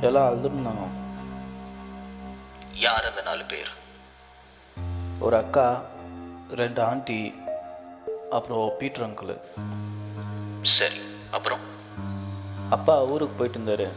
எல்லாம் 0.00 0.32
அழுதுருந்தாங்க. 0.32 0.86
யார் 2.74 3.08
அந்த 3.08 3.22
நாலு 3.22 3.44
பேர்? 3.44 3.70
ஒரு 5.20 5.36
அக்கா 5.36 5.80
ரெண்டு 6.50 6.82
ஆண்டி 6.82 7.34
அப்புறம் 8.30 8.72
பீட்டர் 8.78 9.08
அங்கிள் 9.08 9.40
சரி 10.62 11.00
அப்புறம்? 11.30 11.60
அப்பா 12.70 13.04
ஊருக்கு 13.04 13.48
போயிட்டு 13.48 13.58
இருந்தாரு. 13.58 13.88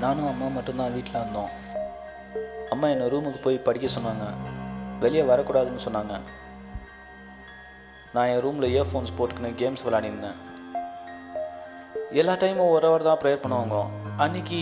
நானும் 0.00 0.28
அம்மா 0.28 0.46
மட்டும்தான் 0.46 0.92
வீட்டில் 0.92 1.14
இருந்தோம். 1.14 1.48
அம்மா 2.70 2.88
என்னை 2.88 3.06
ரூமுக்கு 3.06 3.42
போய் 3.42 3.58
படிக்க 3.58 3.88
சொன்னாங்க. 4.00 4.34
வெளியே 5.00 5.22
வரக்கூடாதுன்னு 5.22 5.78
சொன்னாங்க. 5.84 6.20
நான் 8.14 8.30
என் 8.30 8.40
ரூமில் 8.44 8.68
இயர்ஃபோன்ஸ் 8.74 9.16
போட்டுக்கின்னு 9.18 9.50
கேம்ஸ் 9.60 9.82
விளாடிருந்தேன் 9.86 10.38
எல்லா 12.20 12.32
டைமும் 12.32 12.70
ஒரு 12.74 12.84
ஹவர் 12.88 13.06
தான் 13.08 13.20
ப்ரேயர் 13.22 13.42
பண்ணுவாங்க. 13.42 13.76
அன்னைக்கு 14.24 14.60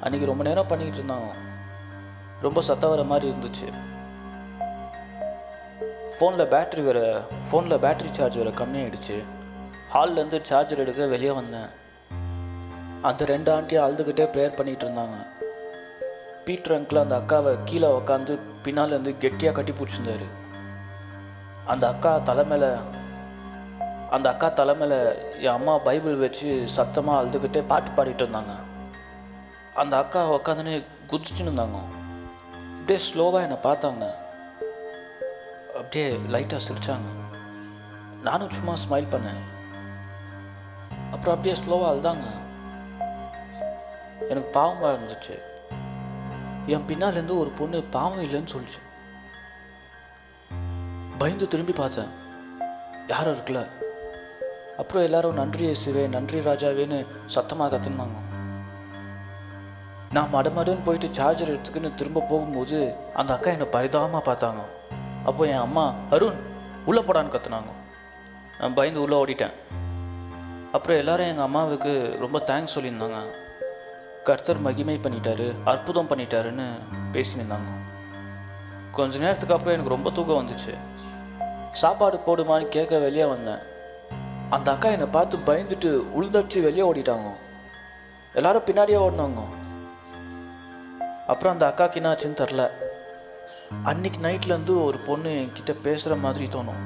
அன்னைக்கு 0.00 0.28
ரொம்ப 0.30 0.42
நேரம் 0.48 0.66
பண்ணிக்கிட்டு 0.66 1.00
இருந்தாங்க. 1.00 1.30
ரொம்ப 2.46 2.60
சத்தம் 2.68 2.92
வர 2.94 3.04
மாதிரி 3.12 3.26
இருந்துச்சு. 3.32 3.66
ஃபோனில் 6.16 6.50
பேட்ரி 6.52 6.82
வேறு 6.88 7.04
ஃபோனில் 7.48 7.82
பேட்ரி 7.84 8.10
சார்ஜ் 8.18 8.38
வேறு 8.40 8.52
கம்மியாயிடுச்சு 8.60 9.16
ஹால்லேருந்து 9.94 10.40
சார்ஜர் 10.50 10.82
எடுக்க 10.84 11.06
வெளியே 11.14 11.32
வந்தேன். 11.40 11.70
அந்த 13.08 13.24
ரெண்டு 13.34 13.50
ஆண்டியும் 13.56 13.84
அழுதுகிட்டே 13.86 14.26
ப்ரேயர் 14.34 14.58
பண்ணிகிட்டு 14.58 14.86
இருந்தாங்க. 14.86 15.16
பீட்டர் 16.46 16.76
அங்கிள் 16.76 17.04
அந்த 17.04 17.16
அக்காவை 17.20 17.52
கீழே 17.70 17.88
உக்காந்து 18.00 18.34
பின்னால் 18.66 18.94
இருந்து 18.94 19.12
கெட்டியாக 19.24 19.56
கட்டி 19.56 19.72
பிடிச்சிருந்தாரு. 19.72 20.26
அந்த 21.66 21.88
அக்கா 21.88 22.18
தலை 22.18 22.44
மேலே 22.44 22.68
அந்த 24.10 24.30
அக்கா 24.30 24.48
தலை 24.48 24.74
மேலே 24.76 24.98
என் 25.38 25.52
அம்மா 25.52 25.78
பைபிள் 25.78 26.16
வச்சு 26.16 26.68
சத்தமாக 26.68 27.22
அழுதுகிட்டே 27.22 27.62
பாட்டு 27.66 27.90
பாடிட்டு 27.90 28.24
இருந்தாங்க. 28.24 28.54
அந்த 29.74 29.96
அக்கா 29.96 30.32
உக்காந்துன்னு 30.32 30.84
குதிச்சுன்னு 31.06 31.46
இருந்தாங்க. 31.46 31.78
அப்படியே 32.78 32.98
ஸ்லோவாக 33.08 33.42
என்னை 33.42 33.58
பார்த்தாங்க. 33.62 34.14
அப்படியே 35.74 36.06
லைட்டாக 36.12 36.60
சிரித்தாங்க 36.68 37.10
நானும் 38.22 38.50
சும்மா 38.50 38.72
ஸ்மைல் 38.72 39.12
பண்ணேன். 39.14 39.42
அப்புறம் 41.10 41.36
அப்படியே 41.36 41.54
ஸ்லோவாக 41.54 41.90
அழுதாங்க. 41.92 42.26
எனக்கு 44.28 44.60
பாவமாக 44.60 44.96
இருந்துச்சு. 44.96 45.38
என் 46.66 46.86
பின்னாலேருந்து 46.86 47.38
ஒரு 47.38 47.50
பொண்ணு 47.50 47.82
பாவம் 47.82 48.22
இல்லைன்னு 48.24 48.54
சொல்லிச்சு. 48.54 48.80
பயந்து 51.20 51.46
திரும்பி 51.52 51.74
பார்த்தேன். 51.78 52.10
யாரும் 53.12 53.34
இருக்கல 53.34 53.60
அப்புறம் 54.80 55.04
எல்லாரும் 55.06 55.38
நன்றி 55.38 55.64
இயேசுவே 55.66 56.02
நன்றி 56.14 56.38
ராஜாவேன்னு 56.46 56.98
சத்தமாக 57.34 57.68
கத்துனாங்க. 57.72 58.18
நான் 60.16 60.34
மடமடன்னு 60.34 60.84
போயிட்டு 60.86 61.08
சார்ஜர் 61.18 61.52
எடுத்துக்கின்னு 61.52 61.90
திரும்ப 62.00 62.24
போகும்போது 62.32 62.78
அந்த 63.20 63.30
அக்கா 63.36 63.50
என்னை 63.54 63.68
பரிதாபமாக 63.76 64.22
பார்த்தாங்க. 64.28 64.62
அப்போ 65.28 65.42
என் 65.52 65.64
அம்மா 65.66 65.84
அருண் 66.16 66.38
உள்ளே 66.88 67.02
போடான்னு 67.06 67.34
கத்துனாங்க. 67.34 67.72
நான் 68.60 68.76
பயந்து 68.78 69.02
உள்ளே 69.04 69.16
ஓடிட்டேன். 69.22 69.56
அப்புறம் 70.76 71.00
எல்லாரும் 71.02 71.30
எங்கள் 71.32 71.46
அம்மாவுக்கு 71.48 71.92
ரொம்ப 72.24 72.38
தேங்க்ஸ் 72.50 72.76
சொல்லியிருந்தாங்க. 72.76 73.20
கர்த்தர் 74.28 74.64
மகிமை 74.66 74.98
பண்ணிட்டாரு 75.06 75.48
அற்புதம் 75.72 76.10
பண்ணிட்டாருன்னு 76.12 76.68
பேசியிருந்தாங்க 77.16 77.72
கொஞ்ச 78.98 79.18
நேரத்துக்கு 79.22 79.54
அப்புறம் 79.54 79.74
எனக்கு 79.76 79.94
ரொம்ப 79.94 80.10
தூக்கம் 80.16 80.40
வந்துச்சு. 80.42 80.74
சாப்பாடு 81.82 82.18
போடுமான்னு 82.26 82.66
கேட்க 82.66 82.98
வெளியே 82.98 83.24
வந்தேன். 83.24 83.62
அந்த 84.50 84.72
அக்கா 84.72 84.88
என்னை 84.88 85.06
பார்த்து 85.06 85.36
பயந்துட்டு 85.38 85.90
உழுதடிச்சு 86.18 86.62
வெளியே 86.62 86.84
ஓடிட்டாங்க. 86.92 87.30
எல்லாரும் 88.32 88.66
பின்னாடியே 88.66 88.98
ஓடினாங்க. 89.06 89.42
அப்புறம் 91.26 91.52
அந்த 91.52 91.66
அக்காக்கு 91.68 91.98
என்னாச்சுன்னு 92.00 92.40
தெரில. 92.42 92.70
அன்னைக்கு 93.82 94.20
நைட்லேருந்து 94.20 94.84
ஒரு 94.84 94.98
பொண்ணு 94.98 95.30
என்கிட்ட 95.30 95.72
பேசுகிற 95.82 96.16
மாதிரி 96.16 96.46
தோணும். 96.46 96.82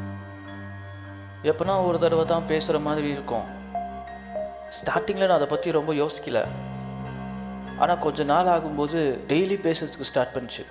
எப்போனா 1.43 1.87
ஒரு 1.87 1.99
தடவை 1.99 2.25
தான் 2.25 2.47
பேசுகிற 2.47 2.79
மாதிரி 2.79 3.09
இருக்கும். 3.09 3.47
ஸ்டார்டிங்கில் 4.79 5.27
நான் 5.27 5.39
அதை 5.41 5.47
பற்றி 5.47 5.71
ரொம்ப 5.71 5.93
யோசிக்கல. 5.93 6.45
ஆனால் 7.79 7.99
கொஞ்ச 7.99 8.25
நாள் 8.25 8.47
ஆகும்போது 8.47 9.01
டெய்லி 9.29 9.59
பேசுறதுக்கு 9.67 10.11
ஸ்டார்ட் 10.11 10.37
பண்ணுச்சு. 10.37 10.65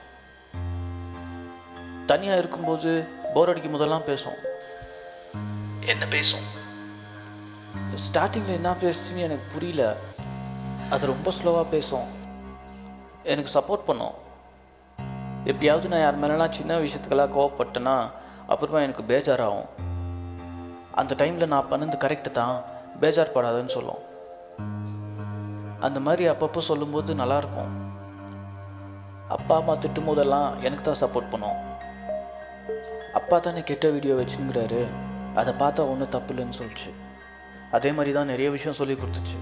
தனியாக 2.11 2.39
இருக்கும்போது 2.39 2.91
போர் 3.33 3.49
அடிக்கும் 3.49 3.71
போதெல்லாம் 3.71 4.05
பேசும் 4.05 4.37
என்ன 5.85 6.07
பேசும்? 6.07 6.45
ஸ்டார்டிங்கில் 8.03 8.57
என்ன 8.59 8.71
பேசுச்சுன்னு 8.71 9.25
எனக்கு 9.27 9.53
புரியல. 9.53 9.83
அது 10.89 11.07
ரொம்ப 11.07 11.31
ஸ்லோவாக 11.37 11.69
பேசும். 11.69 12.07
எனக்கு 13.23 13.51
சப்போர்ட் 13.59 13.87
பண்ணும். 13.89 14.15
எப்படியாவது 15.43 15.87
நான் 15.87 15.99
யார் 15.99 16.15
மேலாம் 16.15 16.51
சின்ன 16.51 16.79
விஷயத்துக்கெல்லாம் 16.79 17.35
கோவப்பட்டேன்னா 17.35 17.95
அப்புறமா 18.47 18.79
எனக்கு 18.79 19.03
பேஜாராகும். 19.03 19.67
அந்த 20.91 21.15
டைமில் 21.19 21.47
நான் 21.47 21.71
பண்ணது 21.71 21.97
கரெக்டு 22.05 22.31
தான். 22.31 22.61
பேஜார் 23.01 23.35
படாதுன்னு 23.35 23.75
சொல்லும். 23.77 24.03
அந்த 25.79 25.99
மாதிரி 25.99 26.29
அப்பப்போ 26.29 26.57
சொல்லும்போது 26.57 27.13
நல்லாயிருக்கும். 27.15 27.73
அப்பா 29.29 29.55
அம்மா 29.55 29.73
திட்டும் 29.73 30.05
போதெல்லாம் 30.05 30.61
எனக்கு 30.61 30.83
தான் 30.83 31.01
சப்போர்ட் 31.03 31.29
பண்ணும். 31.29 31.77
அப்பா 33.13 33.37
தானே 33.39 33.61
கெட்ட 33.63 33.89
வீடியோ 33.89 34.15
வச்சுங்கிறாரு 34.15 34.81
அதை 35.35 35.53
பார்த்தா 35.53 35.81
ஒன்றும் 35.91 36.13
தப்பு 36.15 36.33
இல்லைன்னு 36.33 36.57
சொல்லிச்சு. 36.59 36.89
அதே 37.71 37.91
மாதிரி 37.91 38.11
தான் 38.13 38.29
நிறைய 38.31 38.49
விஷயம் 38.49 38.77
சொல்லி 38.79 38.93
கொடுத்துச்சு. 38.93 39.37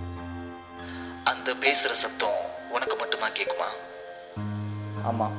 அந்த 1.24 1.56
பேசுகிற 1.64 1.94
சத்தம் 1.94 2.40
உனக்கு 2.76 2.96
மட்டும்தான் 2.96 3.38
கேட்குமா 3.40 3.70
ஆமாம் 5.10 5.38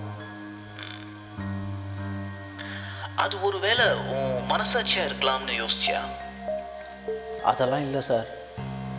அது 3.24 3.36
ஒருவேளை 3.42 3.86
உன் 4.14 4.34
மனசாட்சியா 4.50 5.04
இருக்கலாம்னு 5.08 5.54
யோசிச்சியா? 5.62 6.00
அதெல்லாம் 7.50 7.80
இல்லை 7.80 8.00
சார். 8.00 8.28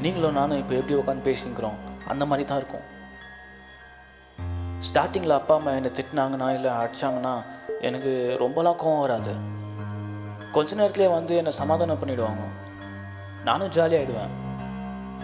நீங்களும் 0.03 0.37
நானும் 0.39 0.57
இப்போ 0.57 0.75
எப்படி 0.75 0.97
உட்காந்து 0.99 1.27
பேசிக்கிறோம் 1.29 1.79
அந்த 2.07 2.25
மாதிரி 2.25 2.47
தான் 2.47 2.57
இருக்கும். 2.57 2.87
ஸ்டார்டிங்கில் 4.87 5.39
அப்பா 5.39 5.55
அம்மா 5.55 5.71
என்னை 5.71 5.91
திட்டினாங்கன்னா 5.97 6.49
இல்லை 6.57 6.71
அடிச்சாங்கன்னா 6.81 7.33
எனக்கு 7.87 8.11
ரொம்பலாம் 8.43 8.79
கோவம் 8.81 9.03
வராது. 9.05 9.33
கொஞ்ச 10.55 10.75
நேரத்துலேயே 10.79 11.09
வந்து 11.17 11.33
என்னை 11.39 11.51
சமாதானம் 11.59 11.99
பண்ணிவிடுவாங்க 12.01 12.45
நானும் 13.47 13.73
ஜாலியாகிடுவேன் 13.75 14.33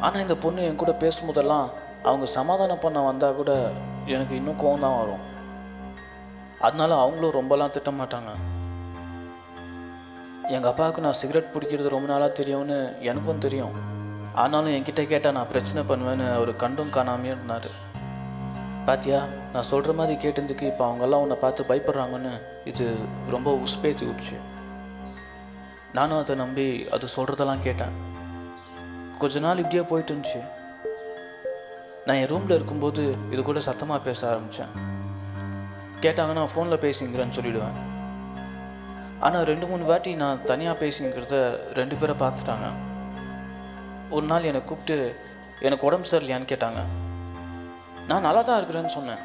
ஆனால் 0.05 0.23
இந்த 0.23 0.35
பொண்ணு 0.43 0.65
என் 0.67 0.81
கூட 0.81 0.91
பேசும்போதெல்லாம் 1.03 1.67
அவங்க 2.09 2.25
சமாதானம் 2.37 2.83
பண்ண 2.83 2.99
வந்தால் 3.07 3.39
கூட 3.39 3.51
எனக்கு 4.15 4.33
இன்னும் 4.39 4.59
கோவம் 4.63 4.85
தான் 4.85 4.99
வரும். 4.99 5.23
அதனால 6.65 6.91
அவங்களும் 7.03 7.37
ரொம்பலாம் 7.39 7.73
திட்ட 7.75 7.91
மாட்டாங்க 8.01 8.31
எங்கள் 10.55 10.71
அப்பாவுக்கு 10.71 11.05
நான் 11.05 11.19
சிகரெட் 11.21 11.53
பிடிக்கிறது 11.53 11.95
ரொம்ப 11.95 12.07
நாளாக 12.11 12.31
தெரியும்னு 12.39 12.77
எனக்கும் 13.09 13.43
தெரியும். 13.45 13.75
ஆனாலும் 14.43 14.75
என்கிட்ட 14.77 15.03
கேட்டால் 15.11 15.35
நான் 15.37 15.51
பிரச்சனை 15.53 15.81
பண்ணுவேன்னு 15.89 16.25
அவர் 16.37 16.51
கண்டும் 16.63 16.95
காணாமையும் 16.97 17.35
இருந்தார். 17.35 17.69
பாத்தியா 18.87 19.19
நான் 19.53 19.69
சொல்கிற 19.69 19.91
மாதிரி 19.99 20.15
கேட்டதுக்கு 20.23 20.65
இப்போ 20.71 20.83
அவங்கெல்லாம் 20.87 21.23
உன்னை 21.25 21.37
பார்த்து 21.43 21.69
பயப்படுறாங்கன்னு 21.69 22.33
இது 22.71 22.85
ரொம்ப 23.33 23.49
உஸ்பேத்தி 23.65 24.03
விட்டுச்சு. 24.07 24.37
நானும் 25.97 26.19
அதை 26.21 26.35
நம்பி 26.41 26.65
அது 26.95 27.05
சொல்கிறதெல்லாம் 27.15 27.63
கேட்டேன். 27.67 27.95
கொஞ்ச 29.21 29.39
நாள் 29.45 29.61
இப்படியே 29.63 29.83
போயிட்டு 29.91 30.11
இருந்துச்சு. 30.13 30.41
நான் 32.05 32.19
என் 32.21 32.31
ரூமில் 32.33 32.55
இருக்கும்போது 32.57 33.03
இது 33.33 33.41
கூட 33.49 33.59
சத்தமாக 33.67 34.05
பேச 34.07 34.19
ஆரம்பித்தேன் 34.31 34.73
கேட்டாங்கன்னா 36.03 36.43
ஃபோனில் 36.51 36.83
பேசிங்கிறேன்னு 36.85 37.37
சொல்லிடுவேன். 37.37 37.77
ஆனால் 39.25 39.47
ரெண்டு 39.51 39.65
மூணு 39.69 39.83
வாட்டி 39.91 40.13
நான் 40.23 40.43
தனியாக 40.51 40.79
பேசிங்கிறத 40.83 41.35
ரெண்டு 41.79 41.95
பேரை 42.01 42.15
பார்த்துட்டாங்க. 42.23 42.67
ஒரு 44.17 44.25
நாள் 44.31 44.47
என்னை 44.51 44.61
கூப்பிட்டு 44.63 44.97
எனக்கு 45.67 45.87
உடம்பு 45.89 46.09
சரியில்லையான்னு 46.11 46.51
கேட்டாங்க. 46.53 46.81
நான் 48.07 48.21
நல்லா 48.21 48.41
தான் 48.41 48.63
இருக்கிறேன்னு 48.63 48.95
சொன்னேன். 48.97 49.21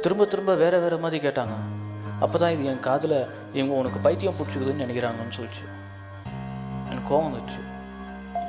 திரும்ப 0.00 0.24
திரும்ப 0.24 0.54
வேறு 0.54 0.80
வேறு 0.80 0.98
மாதிரி 0.98 1.28
கேட்டாங்க. 1.28 1.54
அப்போ 2.20 2.38
தான் 2.38 2.50
இது 2.50 2.64
என் 2.64 2.80
காதில் 2.80 3.26
இவங்க 3.52 3.74
உனக்கு 3.74 3.98
பைத்தியம் 3.98 4.34
பிடிச்சிக்குதுன்னு 4.34 4.82
நினைக்கிறாங்கன்னு 4.82 5.36
சொல்லிச்சு. 5.36 5.64
எனக்கு 6.90 7.14
கோவம் 7.14 7.34
வந்துச்சு. 7.34 7.60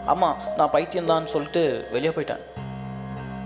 ஆமாம் 0.05 0.37
நான் 0.57 0.69
பைத்தியம்தான்னு 0.69 1.25
சொல்லிட்டு 1.25 1.87
வெளியே 1.91 2.09
போயிட்டேன். 2.09 2.43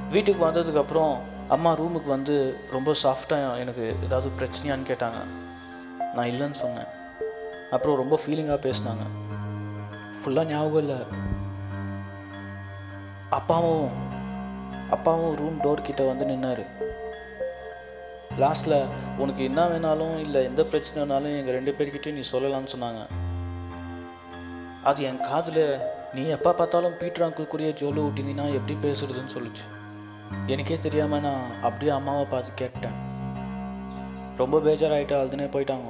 வீட்டுக்கு 0.10 0.46
வந்ததுக்கப்புறம் 0.46 1.18
அம்மா 1.50 1.74
ரூமுக்கு 1.74 2.06
வந்து 2.06 2.58
ரொம்ப 2.72 2.94
சாஃப்டாக 3.04 3.58
எனக்கு 3.58 3.96
ஏதாவது 4.04 4.32
பிரச்சனையான்னு 4.40 4.90
கேட்டாங்க. 4.92 5.20
நான் 6.14 6.28
இல்லைன்னு 6.28 6.52
சொன்னேன். 6.52 6.90
அப்புறம் 7.72 7.96
ரொம்ப 7.96 8.20
ஃபீலிங்காக 8.26 8.60
பேசினாங்க. 8.68 9.04
ஃபுல்லாக 10.22 10.44
ஞாபகம் 10.44 10.78
இல்லை. 10.78 10.96
அப்பாவும் 13.30 14.11
அப்பாவும் 14.96 15.36
ரூம் 15.36 15.60
டோர் 15.64 15.88
கிட்ட 15.88 16.04
வந்து 16.04 16.26
நின்னாரு. 16.26 16.66
லாஸ்ட்டில் 18.42 18.78
உனக்கு 19.18 19.42
என்ன 19.44 19.62
வேணாலும் 19.68 20.18
இல்லை 20.20 20.44
எந்த 20.44 20.62
பிரச்சனைனாலும் 20.64 21.38
எங்கள் 21.40 21.58
ரெண்டு 21.58 21.72
பேர்கிட்டயும் 21.72 22.20
நீ 22.20 22.24
சொல்லலாம்னு 22.32 22.74
சொன்னாங்க. 22.76 23.02
அது 24.84 25.04
என் 25.04 25.22
காதில் 25.30 25.64
நீ 26.14 26.24
எப்போ 26.36 26.54
பார்த்தாலும் 26.54 26.98
பீட்டர் 27.02 27.26
அங்கிள் 27.28 27.52
கூடயே 27.52 27.72
ஜோலு 27.82 28.04
ஊட்டினா 28.08 28.46
எப்படி 28.60 28.76
பேசுறதுன்னு 28.88 29.34
சொல்லிச்சு. 29.36 29.66
எனக்கே 30.48 30.78
தெரியாமல் 30.78 31.20
நான் 31.20 31.62
அப்படியே 31.62 31.92
அம்மாவை 31.92 32.26
பார்த்து 32.26 32.52
கேட்டேன். 32.54 32.98
ரொம்ப 34.38 34.60
பேஜாராயிட்டா 34.60 35.16
அழுதுனே 35.22 35.48
போயிட்டாங்க. 35.56 35.90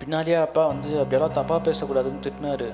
பின்னாடியே 0.00 0.38
அப்பா 0.40 0.66
வந்து 0.66 0.90
அப்படியெல்லாம் 1.00 1.36
தப்பாக 1.38 1.60
பேசக்கூடாதுன்னு 1.68 2.24
திட்டினாரு. 2.26 2.68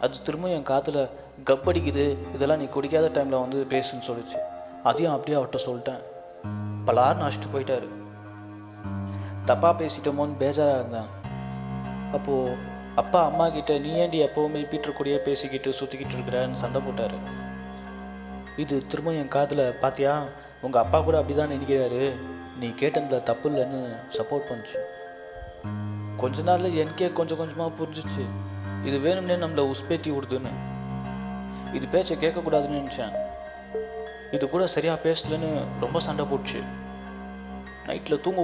அது 0.00 0.22
திரும்ப 0.22 0.48
என் 0.48 0.70
காதில் 0.72 1.02
கப்படிக்குது 1.44 2.18
இதெல்லாம் 2.34 2.58
நீ 2.58 2.64
குடிக்காத 2.64 3.06
டைமில் 3.16 3.42
வந்து 3.44 3.66
பேசுன்னு 3.70 4.06
சொல்லிச்சு. 4.08 4.38
அதையும் 4.82 5.12
அப்படியே 5.12 5.36
அவர்கிட்ட 5.38 5.58
சொல்லிட்டேன். 5.66 6.02
பலார்னு 6.86 7.24
அழைச்சிட்டு 7.24 7.54
போயிட்டாரு. 7.54 7.88
தப்பாக 9.46 9.72
பேசிட்டோமோன்னு 9.80 10.36
பேஜாராக 10.38 10.80
இருந்தேன். 10.80 11.08
அப்போது 12.12 12.56
அப்பா 12.94 13.24
அம்மா 13.24 13.48
கிட்ட 13.48 13.78
நீ 13.78 13.90
ஏண்டி 13.92 14.24
எப்போவுமே 14.24 14.68
பீட்டர் 14.68 14.96
கூடயே 14.98 15.16
பேசிக்கிட்டு 15.16 15.70
சுற்றிக்கிட்டு 15.70 16.14
இருக்கிறன்னு 16.16 16.52
சண்டை 16.52 16.80
போட்டார். 16.80 17.16
இது 18.56 18.86
திரும்ப 18.86 19.12
என் 19.12 19.28
காதில் 19.28 19.74
பார்த்தியா 19.82 20.22
உங்கள் 20.60 20.82
அப்பா 20.82 21.00
கூட 21.00 21.18
அப்படி 21.18 21.38
தான் 21.38 21.50
நினைக்கிறாரு. 21.50 22.12
நீ 22.58 22.68
கேட்டதில் 22.68 23.22
தப்பு 23.22 23.50
இல்லைன்னு 23.50 23.80
சப்போர்ட் 24.18 24.48
பண்ணுச்சு. 24.50 24.78
கொஞ்ச 26.16 26.42
நாளில் 26.42 26.76
எனக்கே 26.76 27.12
கொஞ்சம் 27.12 27.38
கொஞ்சமாக 27.38 27.84
புரிஞ்சிச்சு. 27.84 28.24
இது 28.84 28.98
வேணும்னே 28.98 29.36
நம்மளை 29.44 29.70
உஸ்பேத்தி 29.70 30.10
விடுதுன்னு. 30.16 30.69
இது 31.76 31.86
பேச்சை 31.94 32.16
கேட்கக்கூடாதுன்னு 32.22 32.80
நினச்சேன். 32.80 33.12
இது 34.36 34.44
கூட 34.48 34.64
சரியாக 34.74 34.98
பேசலன்னு 35.06 35.50
ரொம்ப 35.84 36.00
சண்டை 36.06 36.24
போட்டுச்சு. 36.30 36.60
நைட்டில் 37.88 38.22
தூங்க 38.24 38.40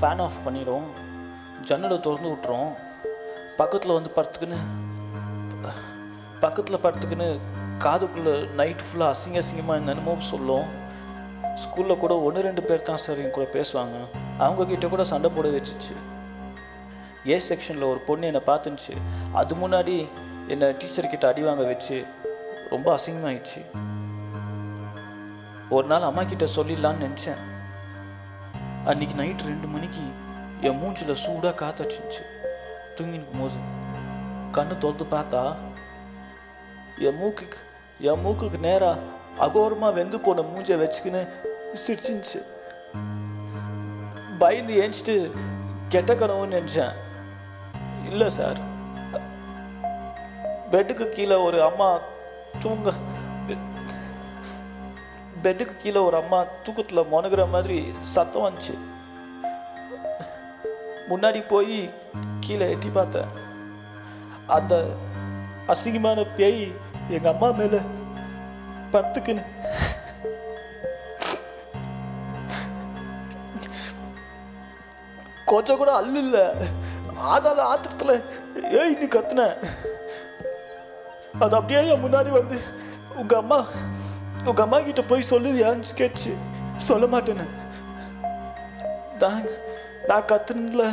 ஃபேன் 0.00 0.22
ஆஃப் 0.26 0.44
பண்ணிடும் 0.44 0.86
ஜன்னலை 1.68 1.96
திறந்து 2.04 2.28
விட்டுரும். 2.32 2.70
பக்கத்தில் 3.60 3.96
வந்து 3.96 4.10
படுத்துக்குன்னு 4.16 4.60
பக்கத்தில் 6.44 6.82
படுத்துக்குன்னு 6.84 7.28
காதுக்குள்ளே 7.84 8.32
நைட்டு 8.60 8.84
ஃபுல்லாக 8.86 9.14
அசிங்க 9.14 9.40
அசிங்கமாக 9.42 9.80
என்னென்னமோ 9.80 10.14
சொல்லும். 10.30 10.68
ஸ்கூலில் 11.62 12.00
கூட 12.02 12.14
ஒன்று 12.26 12.46
ரெண்டு 12.48 12.62
பேர் 12.68 12.88
தான் 12.88 13.00
சார் 13.02 13.20
என் 13.22 13.36
கூட 13.36 13.46
பேசுவாங்க. 13.56 13.96
அவங்கக்கிட்ட 14.44 14.88
கூட 14.94 15.04
சண்டை 15.10 15.30
போட 15.36 15.48
வச்சிச்சு. 15.56 15.94
ஏ 17.32 17.36
செக்ஷனில் 17.48 17.90
ஒரு 17.92 18.00
பொண்ணு 18.08 18.28
என்னை 18.30 18.42
பார்த்துச்சு 18.50 18.94
அது 19.40 19.54
முன்னாடி 19.62 19.96
என்னை 20.52 20.68
டீச்சர் 20.80 21.08
கிட்ட 21.10 21.24
அடி 21.28 21.42
வாங்க 21.42 21.64
வச்சு 21.70 21.96
ரொம்ப 22.70 22.86
அசிங்கமாயிடுச்சு. 22.94 23.60
ஒரு 25.76 25.86
நாள் 25.90 26.06
அம்மா 26.06 26.22
கிட்ட 26.30 26.46
சொல்லிடலான்னு 26.54 27.04
நினச்சேன். 27.06 27.42
அன்னைக்கு 28.90 29.14
நைட் 29.20 29.44
ரெண்டு 29.50 29.68
மணிக்கு 29.74 30.04
என் 30.68 30.78
மூஞ்சில் 30.80 31.12
சூடாக 31.24 31.52
காத்தடிச்சிச்சு 31.60 32.22
தூங்கினுக்கும் 32.96 33.42
போது 33.42 33.60
கண்ணு 34.56 34.78
தொழுது 34.84 35.06
பார்த்தா 35.12 35.42
என் 37.08 37.20
மூக்குக்கு 37.20 37.60
என் 38.08 38.22
மூக்குக்கு 38.24 38.60
நேராக 38.66 39.06
அகோரமாக 39.46 39.96
வெந்து 39.98 40.20
போன 40.20 40.46
மூஞ்சை 40.50 40.78
வச்சுக்கின்னு 40.82 41.22
சிரிச்சிருச்சு 41.84 42.40
பயந்து 44.42 44.74
ஏஞ்சிட்டு 44.82 45.16
கெட்ட 45.88 46.14
கனவுன்னு 46.14 46.58
நினச்சேன். 46.58 46.96
இல்லை 48.10 48.30
சார். 48.38 48.60
பெட்டுக்கு 50.70 51.06
கீழே 51.08 51.34
ஒரு 51.34 51.62
அம்மா 51.62 51.88
தூங்க 52.58 52.90
பெட்டுக்கு 55.42 55.76
கீழே 55.76 56.00
ஒரு 56.08 56.16
அம்மா 56.16 56.38
தூக்கத்தில் 56.62 57.08
முனகிற 57.12 57.42
மாதிரி 57.50 57.78
சத்தம் 58.14 58.44
வந்துச்சு. 58.46 58.74
முன்னாடி 61.08 61.40
போய் 61.52 61.78
கீழே 62.40 62.70
எட்டி 62.70 62.88
பார்த்தேன். 62.88 63.30
அந்த 64.46 64.74
அசிங்கமான 65.66 66.26
பேய் 66.36 66.72
எங்கள் 67.08 67.32
அம்மா 67.32 67.48
மேலே 67.60 67.80
படுத்துக்குன்னு. 68.92 69.44
கொஞ்சம் 75.44 75.76
கூட 75.76 75.92
அல்ல 75.94 76.18
இல்லை. 76.18 76.44
ஆனால 77.30 77.60
ஆத்திரத்தில் 77.72 78.98
நீ 78.98 79.06
கத்துனேன். 79.06 79.56
அது 81.44 81.56
அப்படியே 81.56 81.80
என் 81.92 82.02
முன்னாடி 82.04 82.30
வந்து 82.38 82.56
உங்கள் 83.20 83.40
அம்மா 83.42 83.58
உங்கள் 84.48 84.64
அம்மா 84.64 84.78
கிட்ட 84.80 85.02
போய் 85.10 85.30
சொல்லுவியான்னு 85.30 85.96
கேட்டுச்சு 86.00 86.32
சொல்ல 86.88 87.06
மாட்டேன்னு. 87.14 87.46
நான் 89.22 89.48
நான் 90.10 90.28
கத்துனதுல 90.32 90.84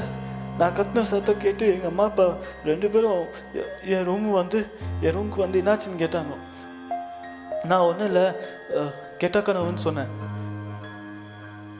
நான் 0.59 0.75
கத்துன 0.77 1.03
சத்தம் 1.09 1.43
கேட்டு 1.45 1.65
எங்கள் 1.73 1.91
அம்மா 1.91 2.05
அப்பா 2.09 2.25
ரெண்டு 2.69 2.87
பேரும் 2.93 3.25
என் 3.95 4.07
ரூம் 4.09 4.29
வந்து 4.31 4.59
என் 5.01 5.15
ரூமுக்கு 5.17 5.43
வந்து 5.45 5.61
என்னாச்சுன்னு 5.61 6.01
கேட்டாங்க. 6.03 6.35
நான் 7.69 7.87
ஒன்றும் 7.89 8.09
இல்லை 8.11 8.25
கெட்டக்கனவுன்னு 9.21 9.85
சொன்னேன். 9.87 10.11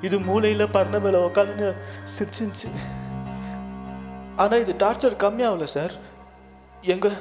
இது 0.08 0.20
மூளையில் 0.20 0.74
பறந்த 0.76 1.00
மேலே 1.06 1.20
உக்காந்துன்னு 1.28 1.70
சிரிச்சிருந்துச்சு. 2.16 2.70
ஆனால் 4.36 4.62
இது 4.64 4.74
டார்ச்சர் 4.84 5.22
கம்மியாகல 5.24 5.68
சார் 5.76 5.94
எங்கள் 6.94 7.18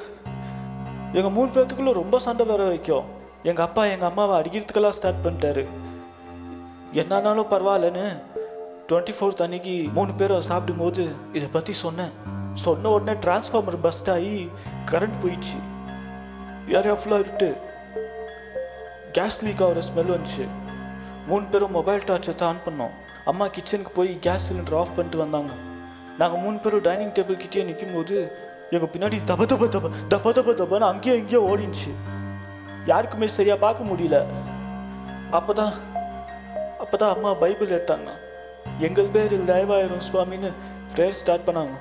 எங்கள் 1.13 1.31
மூணு 1.31 1.51
பேர்த்துக்குள்ளே 1.51 1.93
ரொம்ப 1.93 2.19
சண்டை 2.19 2.45
வர 2.45 2.63
வைக்கும். 2.63 3.03
எங்கள் 3.43 3.65
அப்பா 3.65 3.85
எங்கள் 3.85 4.07
அம்மாவை 4.07 4.39
அடிக்கிறதுக்கெல்லாம் 4.39 4.89
ஸ்டார்ட் 4.89 5.25
பண்ணிட்டாரு. 5.25 5.67
என்னானாலும் 6.93 7.45
பரவாயில்லன்னு 7.49 8.21
டுவெண்ட்டி 8.87 9.13
ஃபோர்த் 9.19 9.41
அன்னைக்கு 9.41 9.89
மூணு 9.93 10.13
பேரும் 10.13 10.41
சாப்பிடும்போது 10.41 11.07
இதை 11.33 11.49
பற்றி 11.51 11.73
சொன்னேன். 11.73 12.11
சொன்ன 12.53 12.89
உடனே 12.89 13.19
டிரான்ஸ்ஃபார்மர் 13.19 13.79
பஸ்ட் 13.83 14.11
ஆகி 14.11 14.49
கரண்ட் 14.91 15.19
போயிடுச்சு. 15.21 15.57
ஏரியா 16.67 16.93
ஃபுல்லாக 16.93 17.19
இருட்டு. 17.19 17.55
கேஸ் 19.11 19.43
லீக் 19.43 19.63
ஆகிற 19.63 19.79
ஸ்மெல் 19.79 20.17
வந்துச்சு. 20.17 20.47
மூணு 21.27 21.45
பேரும் 21.45 21.71
மொபைல் 21.71 22.03
டார்ச் 22.05 22.25
வச்சு 22.25 22.45
ஆன் 22.45 22.63
பண்ணோம். 22.65 22.91
அம்மா 23.25 23.47
கிச்சனுக்கு 23.47 23.89
போய் 23.93 24.17
கேஸ் 24.19 24.53
சிலிண்டர் 24.53 24.77
ஆஃப் 24.77 24.95
பண்ணிட்டு 24.95 25.17
வந்தாங்க. 25.17 25.53
நாங்கள் 26.17 26.39
மூணு 26.39 26.57
பேரும் 26.57 26.81
டைனிங் 26.81 27.11
டேபிள் 27.11 27.37
கிட்டே 27.37 27.63
நிற்கும் 27.63 27.93
போது 27.93 28.45
எங்கள் 28.75 28.91
பின்னாடி 28.93 29.17
தப 29.29 29.43
தப 29.51 29.67
தப 29.73 29.89
தப 30.13 30.31
தப 30.37 30.53
தபன்னு 30.61 30.87
அங்கேயே 30.91 31.13
இங்கேயோ 31.19 31.41
ஓடிச்சு 31.49 31.91
யாருக்குமே 32.89 33.27
சரியாக 33.35 33.59
பார்க்க 33.63 33.89
முடியல. 33.89 34.17
அப்பதான் 35.37 35.73
அப்பதான் 36.83 37.13
அம்மா 37.15 37.29
பைபிள் 37.43 37.73
எடுத்தாங்க. 37.77 38.09
எங்கள் 38.87 39.13
பேரில் 39.15 39.49
தயவாயிரும் 39.51 40.05
சுவாமின்னு 40.07 40.49
ப்ரேயர் 40.93 41.17
ஸ்டார்ட் 41.19 41.47
பண்ணாங்க. 41.47 41.75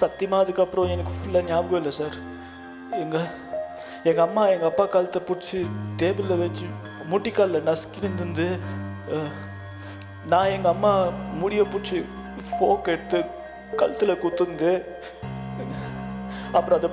சத்தியமா 0.00 0.36
அதுக்கப்புறம் 0.44 0.92
எனக்கு 0.94 1.14
ஃபுல்லாக 1.16 1.48
ஞாபகம் 1.50 1.80
இல்லை 1.80 1.92
சார். 2.00 2.16
எங்கள் 3.02 3.28
எங்கள் 4.08 4.24
அம்மா 4.26 4.42
எங்கள் 4.54 4.70
அப்பா 4.70 4.84
காலத்தை 4.94 5.20
பிடிச்சி 5.28 5.60
டேபிளில் 6.02 6.42
வச்சு 6.44 6.66
முட்டிக்காலில் 7.12 7.66
நசுக்கின்னு 7.68 8.20
இருந்து 8.20 8.46
நான் 10.32 10.52
எங்கள் 10.56 10.74
அம்மா 10.74 10.92
முடியை 11.40 11.64
பிடிச்சி 11.72 11.98
ஃபோக் 12.50 12.92
எடுத்து 12.94 13.20
கழுத்தில் 13.80 14.22
குத்துந்து 14.24 14.70
அப்புறம் 16.54 16.78
அதை 16.78 16.90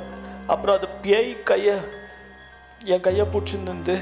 அப்புறம் 0.48 0.78
அது 0.78 0.88
பேய் 1.02 1.44
கையை 1.44 1.76
என் 2.86 3.02
கையை 3.02 3.26
பிடிச்சிருந்து 3.26 3.96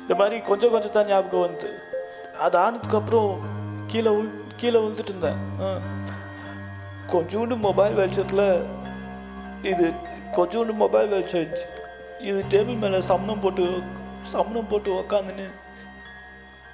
இந்த 0.00 0.14
மாதிரி 0.14 0.40
கொஞ்சம் 0.40 0.70
கொஞ்சம் 0.70 0.90
தான் 0.90 1.06
ஞாபகம் 1.06 1.40
வந்து. 1.40 1.68
அது 2.38 2.58
ஆனதுக்கப்புறம் 2.58 3.30
கீழே 3.86 4.10
உள் 4.10 4.30
கீழே 4.56 4.78
விழுந்துட்டு 4.78 5.12
இருந்தேன். 5.12 5.40
கொஞ்சோண்டு 7.12 7.56
மொபைல் 7.56 7.94
வெளிச்சத்தில் 7.94 8.46
இது 9.62 9.92
கொஞ்சோண்டு 10.32 10.72
மொபைல் 10.72 11.08
வெளிச்சம் 11.08 11.54
இது 12.20 12.44
டேபிள் 12.48 12.76
மேலே 12.76 13.00
சமணம் 13.00 13.40
போட்டு 13.40 13.82
சமணம் 14.22 14.68
போட்டு 14.68 14.90
உக்காந்துன்னு 14.92 15.46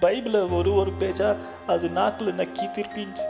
பைபிளை 0.00 0.40
ஒரு 0.56 0.74
ஒரு 0.74 0.92
பேஜாக 1.00 1.36
அது 1.66 1.88
நாக்கில் 1.88 2.36
நக்கி 2.36 2.66
திருப்பிச்சு 2.70 3.24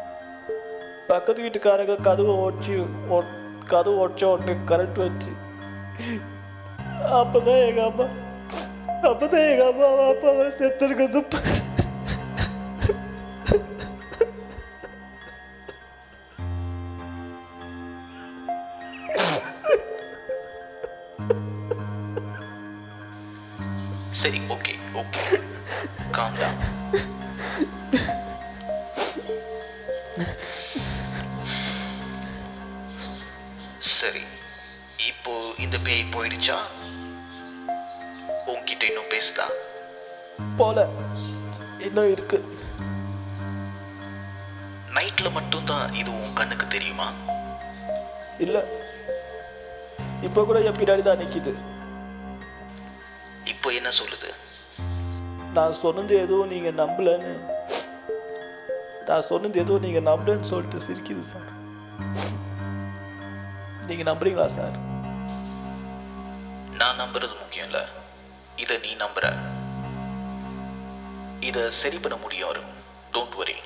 பக்கத்து 1.08 1.42
வீட்டுக்காரங்க 1.42 1.96
கதவை 2.00 2.34
உடச்சி 2.36 2.74
கதவு 3.72 3.98
உடச்ச 4.02 4.24
உடனே 4.32 4.54
கரண்ட் 4.70 5.00
வந்துச்சு. 5.04 5.32
அப்பதான் 7.18 7.62
எங்க 7.68 7.82
அம்மா 7.90 8.06
அப்பதான் 9.10 9.46
எங்க 9.50 9.64
அம்மா 9.70 9.86
அப்பாவை 10.08 10.46
செத்துருக்கிறது 10.58 11.20
இப்போ 35.06 35.52
இந்த 35.58 35.78
பேய் 35.78 36.06
போயிடுச்சா? 36.10 36.56
உன்கிட்ட 38.46 38.82
இன்னும் 38.82 39.08
பேசுதா? 39.08 39.50
போல. 40.56 40.88
இன்னும் 41.78 42.10
இருக்கு. 42.10 42.56
நைட்ல 44.94 45.30
மட்டும்தான் 45.30 45.94
இது 45.94 46.14
உன் 46.14 46.32
கண்ணுக்கு 46.32 46.66
தெரியுமா? 46.66 47.12
இல்ல. 48.38 48.64
இப்போ 50.22 50.44
கூட 50.44 50.60
என் 50.60 50.76
பின்னாடி 50.76 51.02
தான் 51.02 51.18
நிக்குது. 51.18 51.54
இப்போ 53.44 53.70
என்ன 53.70 53.88
சொல்லுது? 53.88 54.34
நான் 55.52 55.72
சொன்னது 55.72 56.16
எதுவும் 56.16 56.48
நீங்க 56.48 56.84
நம்பலன்னு. 56.84 57.50
நான் 59.06 59.20
சொன்னது 59.20 59.60
எதுவும் 59.60 59.82
நீங்க 59.82 60.10
நம்பலன்னு 60.10 60.40
சொல்லிட்டு 60.40 60.78
சிரிக்குது 60.78 61.20
சார். 61.20 61.58
நீங்க 63.90 64.04
நம்புறீங்களா 64.08 64.44
சார்? 64.56 64.74
நான் 66.80 66.98
நம்புறது 67.00 67.34
முக்கியம் 67.38 67.68
இல்ல 67.68 67.78
இதை 68.62 68.74
நீ 68.84 68.90
நம்புற. 69.00 69.26
இதை 71.48 71.62
சரி 71.78 71.98
பண்ண 72.04 72.16
முடியும் 72.24 72.68
டோன்ட் 73.14 73.36
வரி 73.40 73.56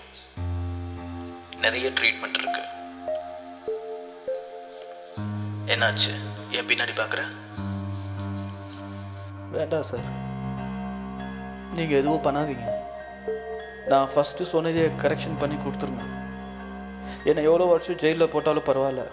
நிறைய 1.65 1.87
ட்ரீட்மெண்ட் 1.99 2.39
இருக்கு. 2.41 2.63
என்னாச்சு? 5.73 6.13
என் 6.57 6.69
பின்னாடி 6.71 6.95
பார்க்குற 7.01 7.23
வேண்டாம் 9.57 9.89
சார். 9.91 10.09
நீங்கள் 11.79 12.01
எதுவும் 12.01 12.25
பண்ணாதீங்க. 12.29 12.69
நான் 13.93 14.13
ஃபஸ்ட்டு 14.15 14.49
சொன்னதே 14.53 14.87
கரெக்ஷன் 15.05 15.41
பண்ணி 15.43 15.59
கொடுத்துருங்க 15.59 16.07
என்னை 17.31 17.45
எவ்வளோ 17.51 17.69
வருஷம் 17.73 18.01
ஜெயிலில் 18.05 18.33
போட்டாலும் 18.37 18.69
பரவாயில்ல. 18.71 19.05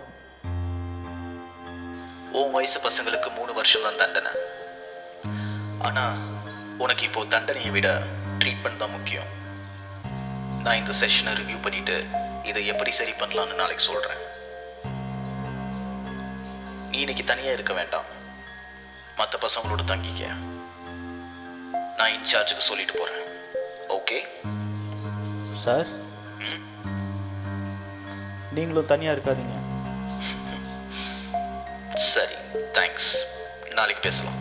உன் 2.40 2.54
வயசு 2.56 2.78
பசங்களுக்கு 2.84 3.30
மூணு 3.38 3.52
வருஷம் 3.58 3.86
தான் 3.86 4.00
தண்டனை. 4.02 4.32
ஆனா 5.88 6.04
உனக்கு 6.84 7.04
இப்போ 7.08 7.22
தண்டனையை 7.34 7.72
விட 7.76 7.88
ட்ரீட்மெண்ட் 8.42 8.82
தான் 8.84 8.94
முக்கியம். 8.96 9.30
நான் 10.64 10.80
இந்த 10.82 10.94
செஷனை 11.02 11.32
ரிவ்யூ 11.40 11.58
பண்ணிட்டு 11.66 11.96
இதை 12.50 12.64
எப்படி 12.74 12.92
சரி 13.00 13.14
பண்ணலாம்னு 13.22 13.60
நாளைக்கு 13.62 13.84
சொல்றேன். 13.90 14.22
நீ 16.92 17.00
இன்னைக்கு 17.04 17.26
தனியா 17.32 17.52
இருக்க 17.58 17.74
வேண்டாம். 17.80 18.08
மற்ற 19.20 19.40
பசங்களோட 19.46 19.84
தங்கிக்க. 19.94 20.34
நான் 21.98 22.14
இன்சார்ஜுக்கு 22.18 22.70
சொல்லிட்டு 22.70 22.96
போறேன். 23.00 23.26
ஓகே 23.98 24.20
சார் 25.66 25.90
நீங்களும் 28.58 28.92
தனியாக 28.94 29.16
இருக்காதீங்க. 29.18 29.58
சரி 31.96 32.34
தேங்க்ஸ் 32.74 33.16
நாளைக்கு 33.74 34.02
பேசலாம். 34.02 34.40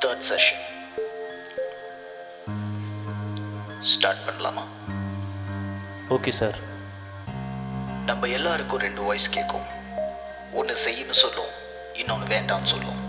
தேர்ட் 0.00 0.24
செஷன் 0.30 0.62
ஸ்டார்ட் 3.80 4.18
பண்ணலாமா? 4.26 4.64
ஓகே 6.08 6.28
சார் 6.28 6.58
நம்ம 8.04 8.26
எல்லாருக்கும் 8.26 8.78
ரெண்டு 8.78 9.02
வாய்ஸ் 9.02 9.30
கேட்கும் 9.30 9.66
ஒன்று 10.52 10.74
செய்யணும் 10.74 11.20
சொல்லும் 11.22 11.52
இன்னொன்று 11.92 12.28
வேண்டாம்னு 12.36 12.64
சொல்லும். 12.64 13.00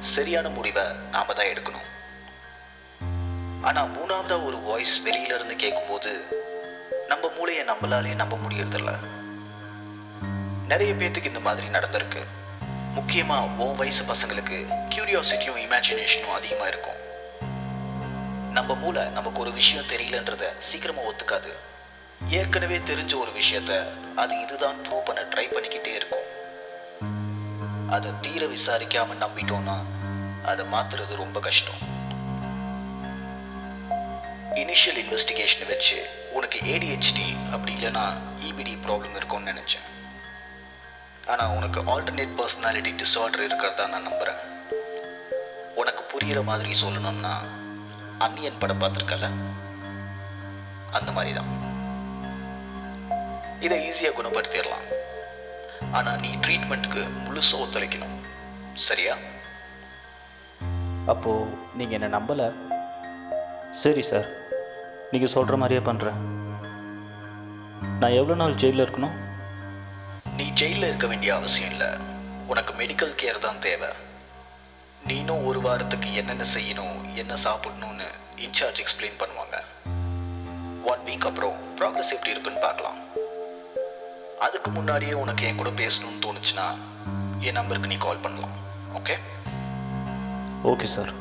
சரியான 0.00 0.48
முடிவை 0.48 0.82
நாம 1.10 1.32
தான் 1.32 1.46
எடுக்கணும். 1.46 1.86
ஆனால் 3.62 3.90
மூணாவதா 3.90 4.44
ஒரு 4.44 4.56
வாய்ஸ் 4.56 5.02
வெளியில 5.04 5.34
இருந்து 5.34 5.56
கேட்கும்போது 5.56 6.37
நம்ம 7.08 7.30
மூளையை 7.36 7.64
நம்மளாலேயே 7.64 8.14
நம்ப 8.14 8.36
முடியறதில்ல. 8.36 8.98
நிறைய 10.68 10.92
பேத்துக்கு 10.92 11.24
இந்த 11.24 11.40
மாதிரி 11.40 11.66
நடந்திருக்கு. 11.66 12.22
முக்கியமாக 12.94 13.62
உன் 13.62 13.76
வயசு 13.76 14.04
பசங்களுக்கு 14.04 14.56
கியூரியாசிட்டியும் 14.88 15.60
இமேஜினேஷனும் 15.64 16.34
அதிகமாக 16.34 16.68
இருக்கும். 16.68 16.98
நம்ம 18.52 18.74
மூளை 18.74 19.04
நமக்கு 19.06 19.40
ஒரு 19.40 19.52
விஷயம் 19.52 19.84
தெரியலன்றத 19.84 20.44
சீக்கிரமாக 20.58 21.12
ஒத்துக்காது. 21.12 21.52
ஏற்கனவே 22.28 22.78
தெரிஞ்ச 22.78 23.18
ஒரு 23.18 23.30
விஷயத்த 23.30 23.82
அது 24.16 24.40
இதுதான் 24.40 24.76
ப்ரூவ் 24.76 25.04
பண்ண 25.04 25.20
ட்ரை 25.20 25.46
பண்ணிக்கிட்டே 25.48 25.94
இருக்கும். 25.94 26.26
அதை 27.90 28.10
தீர 28.20 28.46
விசாரிக்காமல் 28.46 29.22
நம்பிட்டோம்னா 29.24 29.78
அதை 30.44 30.64
மாற்றுறது 30.72 31.14
ரொம்ப 31.16 31.40
கஷ்டம். 31.40 31.96
இனிஷியல் 34.62 34.98
இன்வெஸ்டிகேஷனை 35.02 35.66
வச்சு 35.72 35.96
உனக்கு 36.36 36.58
ஏடிஹெச்டி 36.72 37.26
அப்படி 37.54 37.72
இல்லைன்னா 37.78 38.04
இபிடி 38.48 38.74
ப்ராப்ளம் 38.86 39.16
இருக்கும்னு 39.18 39.50
நினச்சேன். 39.52 39.86
ஆனால் 41.32 41.54
உனக்கு 41.56 41.80
ஆல்டர்னேட் 41.92 42.36
பர்சனாலிட்டி 42.40 42.92
டிஸார்டர் 43.02 43.44
இருக்கிறதா 43.46 43.86
நான் 43.94 44.06
நம்புகிறேன் 44.08 44.42
உனக்கு 45.80 46.02
புரிகிற 46.12 46.42
மாதிரி 46.50 46.72
சொல்லணும்னா 46.82 47.34
அன்னியன் 48.26 48.60
படம் 48.62 48.80
பார்த்துருக்கல 48.82 49.26
அந்த 50.98 51.10
மாதிரி 51.16 51.32
தான் 51.38 51.50
இதை 53.66 53.76
ஈஸியாக 53.88 54.16
குணப்படுத்திடலாம். 54.16 54.86
ஆனால் 55.98 56.20
நீ 56.24 56.30
ட்ரீட்மெண்ட்டுக்கு 56.44 57.02
முழுசாக 57.24 57.62
ஒத்துழைக்கணும். 57.64 58.16
சரியா? 58.88 59.14
அப்போது 61.12 61.52
நீங்கள் 61.78 61.96
என்னை 61.98 62.10
நம்பலை? 62.18 62.48
சரி 63.82 64.02
சார் 64.10 64.28
நீங்கள் 65.12 65.32
சொல்கிற 65.34 65.56
மாதிரியே 65.60 65.82
பண்ணுறேன் 65.86 66.18
நான் 68.00 68.16
எவ்வளோ 68.20 68.34
நாள் 68.40 68.58
ஜெயிலில் 68.62 68.84
இருக்கணும்? 68.84 69.14
நீ 70.38 70.46
ஜெயிலில் 70.60 70.86
இருக்க 70.88 71.06
வேண்டிய 71.12 71.30
அவசியம் 71.36 71.70
இல்லை. 71.74 71.88
உனக்கு 72.50 72.72
மெடிக்கல் 72.80 73.14
கேர் 73.20 73.38
தான் 73.44 73.60
தேவை. 73.66 73.88
நீனும் 75.08 75.44
ஒரு 75.50 75.60
வாரத்துக்கு 75.66 76.08
என்னென்ன 76.20 76.44
செய்யணும் 76.56 76.98
என்ன 77.22 77.34
சாப்பிடணும்னு 77.44 78.08
இன்சார்ஜ் 78.46 78.80
எக்ஸ்பிளைன் 78.82 79.18
பண்ணுவாங்க. 79.22 79.56
ஒன் 80.92 81.02
வீக் 81.08 81.26
அப்புறம் 81.30 81.56
ப்ராக்ரஸ் 81.78 82.12
எப்படி 82.16 82.34
இருக்குன்னு 82.34 82.64
பார்க்கலாம். 82.66 82.98
அதுக்கு 84.46 84.70
முன்னாடியே 84.76 85.14
உனக்கு 85.22 85.46
என் 85.50 85.60
கூட 85.62 85.72
பேசணும்னு 85.82 86.24
தோணுச்சுன்னா 86.26 86.66
என் 87.46 87.58
நம்பருக்கு 87.60 87.92
நீ 87.94 87.98
கால் 88.06 88.24
பண்ணலாம். 88.26 88.56
Okay 89.00 89.16
okay 90.72 90.88
sir 90.96 91.12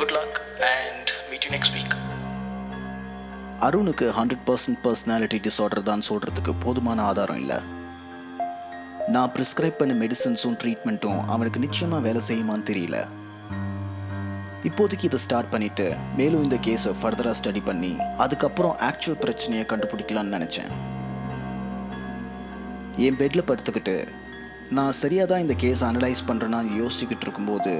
good 0.00 0.14
luck 0.18 0.40
and 0.72 1.12
meet 1.30 1.46
you 1.46 1.52
next 1.56 1.76
week 1.78 1.94
அருணுக்கு 3.66 4.06
hundred 4.16 4.44
percent 4.48 4.78
personality 4.84 5.38
disorder 5.46 5.88
தான் 5.88 6.04
சொல்கிறதுக்கு 6.08 6.52
போதுமான 6.62 7.02
ஆதாரம் 7.10 7.40
இல்லை. 7.42 7.58
நான் 9.14 9.32
ப்ரிஸ்கிரைப் 9.34 9.78
பண்ண 9.80 9.92
மெடிசன்ஸும் 10.02 10.56
ட்ரீட்மெண்ட்டும் 10.62 11.20
அவனுக்கு 11.34 11.60
நிச்சயமாக 11.64 12.06
வேலை 12.06 12.22
செய்யுமான்னு 12.28 12.68
தெரியல. 12.70 12.96
இப்போதைக்கு 14.68 15.06
இதை 15.10 15.20
ஸ்டார்ட் 15.26 15.52
பண்ணிவிட்டு 15.54 15.86
மேலும் 16.18 16.42
இந்த 16.42 16.58
கேஸை 16.66 16.92
ஃபர்தராக 17.02 17.36
ஸ்டடி 17.40 17.62
பண்ணி 17.70 17.92
அதுக்கப்புறம் 18.24 18.76
ஆக்சுவல் 18.88 19.22
பிரச்சனையை 19.24 19.64
கண்டுபிடிக்கலான்னு 19.72 20.36
நினச்சேன். 20.38 20.70
என் 23.06 23.18
பெட்டில் 23.22 23.48
படுத்துக்கிட்டு 23.48 23.96
நான் 24.76 24.98
சரியாக 25.02 25.26
தான் 25.30 25.44
இந்த 25.46 25.54
கேஸை 25.64 25.86
அனலைஸ் 25.92 26.28
பண்ணுறேன்னு 26.28 26.78
யோசிச்சுக்கிட்டு 26.82 27.26
இருக்கும்போது 27.26 27.72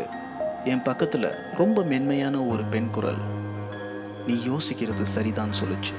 என் 0.73 0.87
பக்கத்தில் 0.89 1.31
ரொம்ப 1.61 1.85
மென்மையான 1.93 2.37
ஒரு 2.53 2.65
பெண் 2.75 2.91
குரல் 2.91 3.23
நீ 4.27 4.35
யோசிக்கிறது 4.35 5.03
சரிதான் 5.03 5.51
சொல்லுச்சு. 5.51 5.95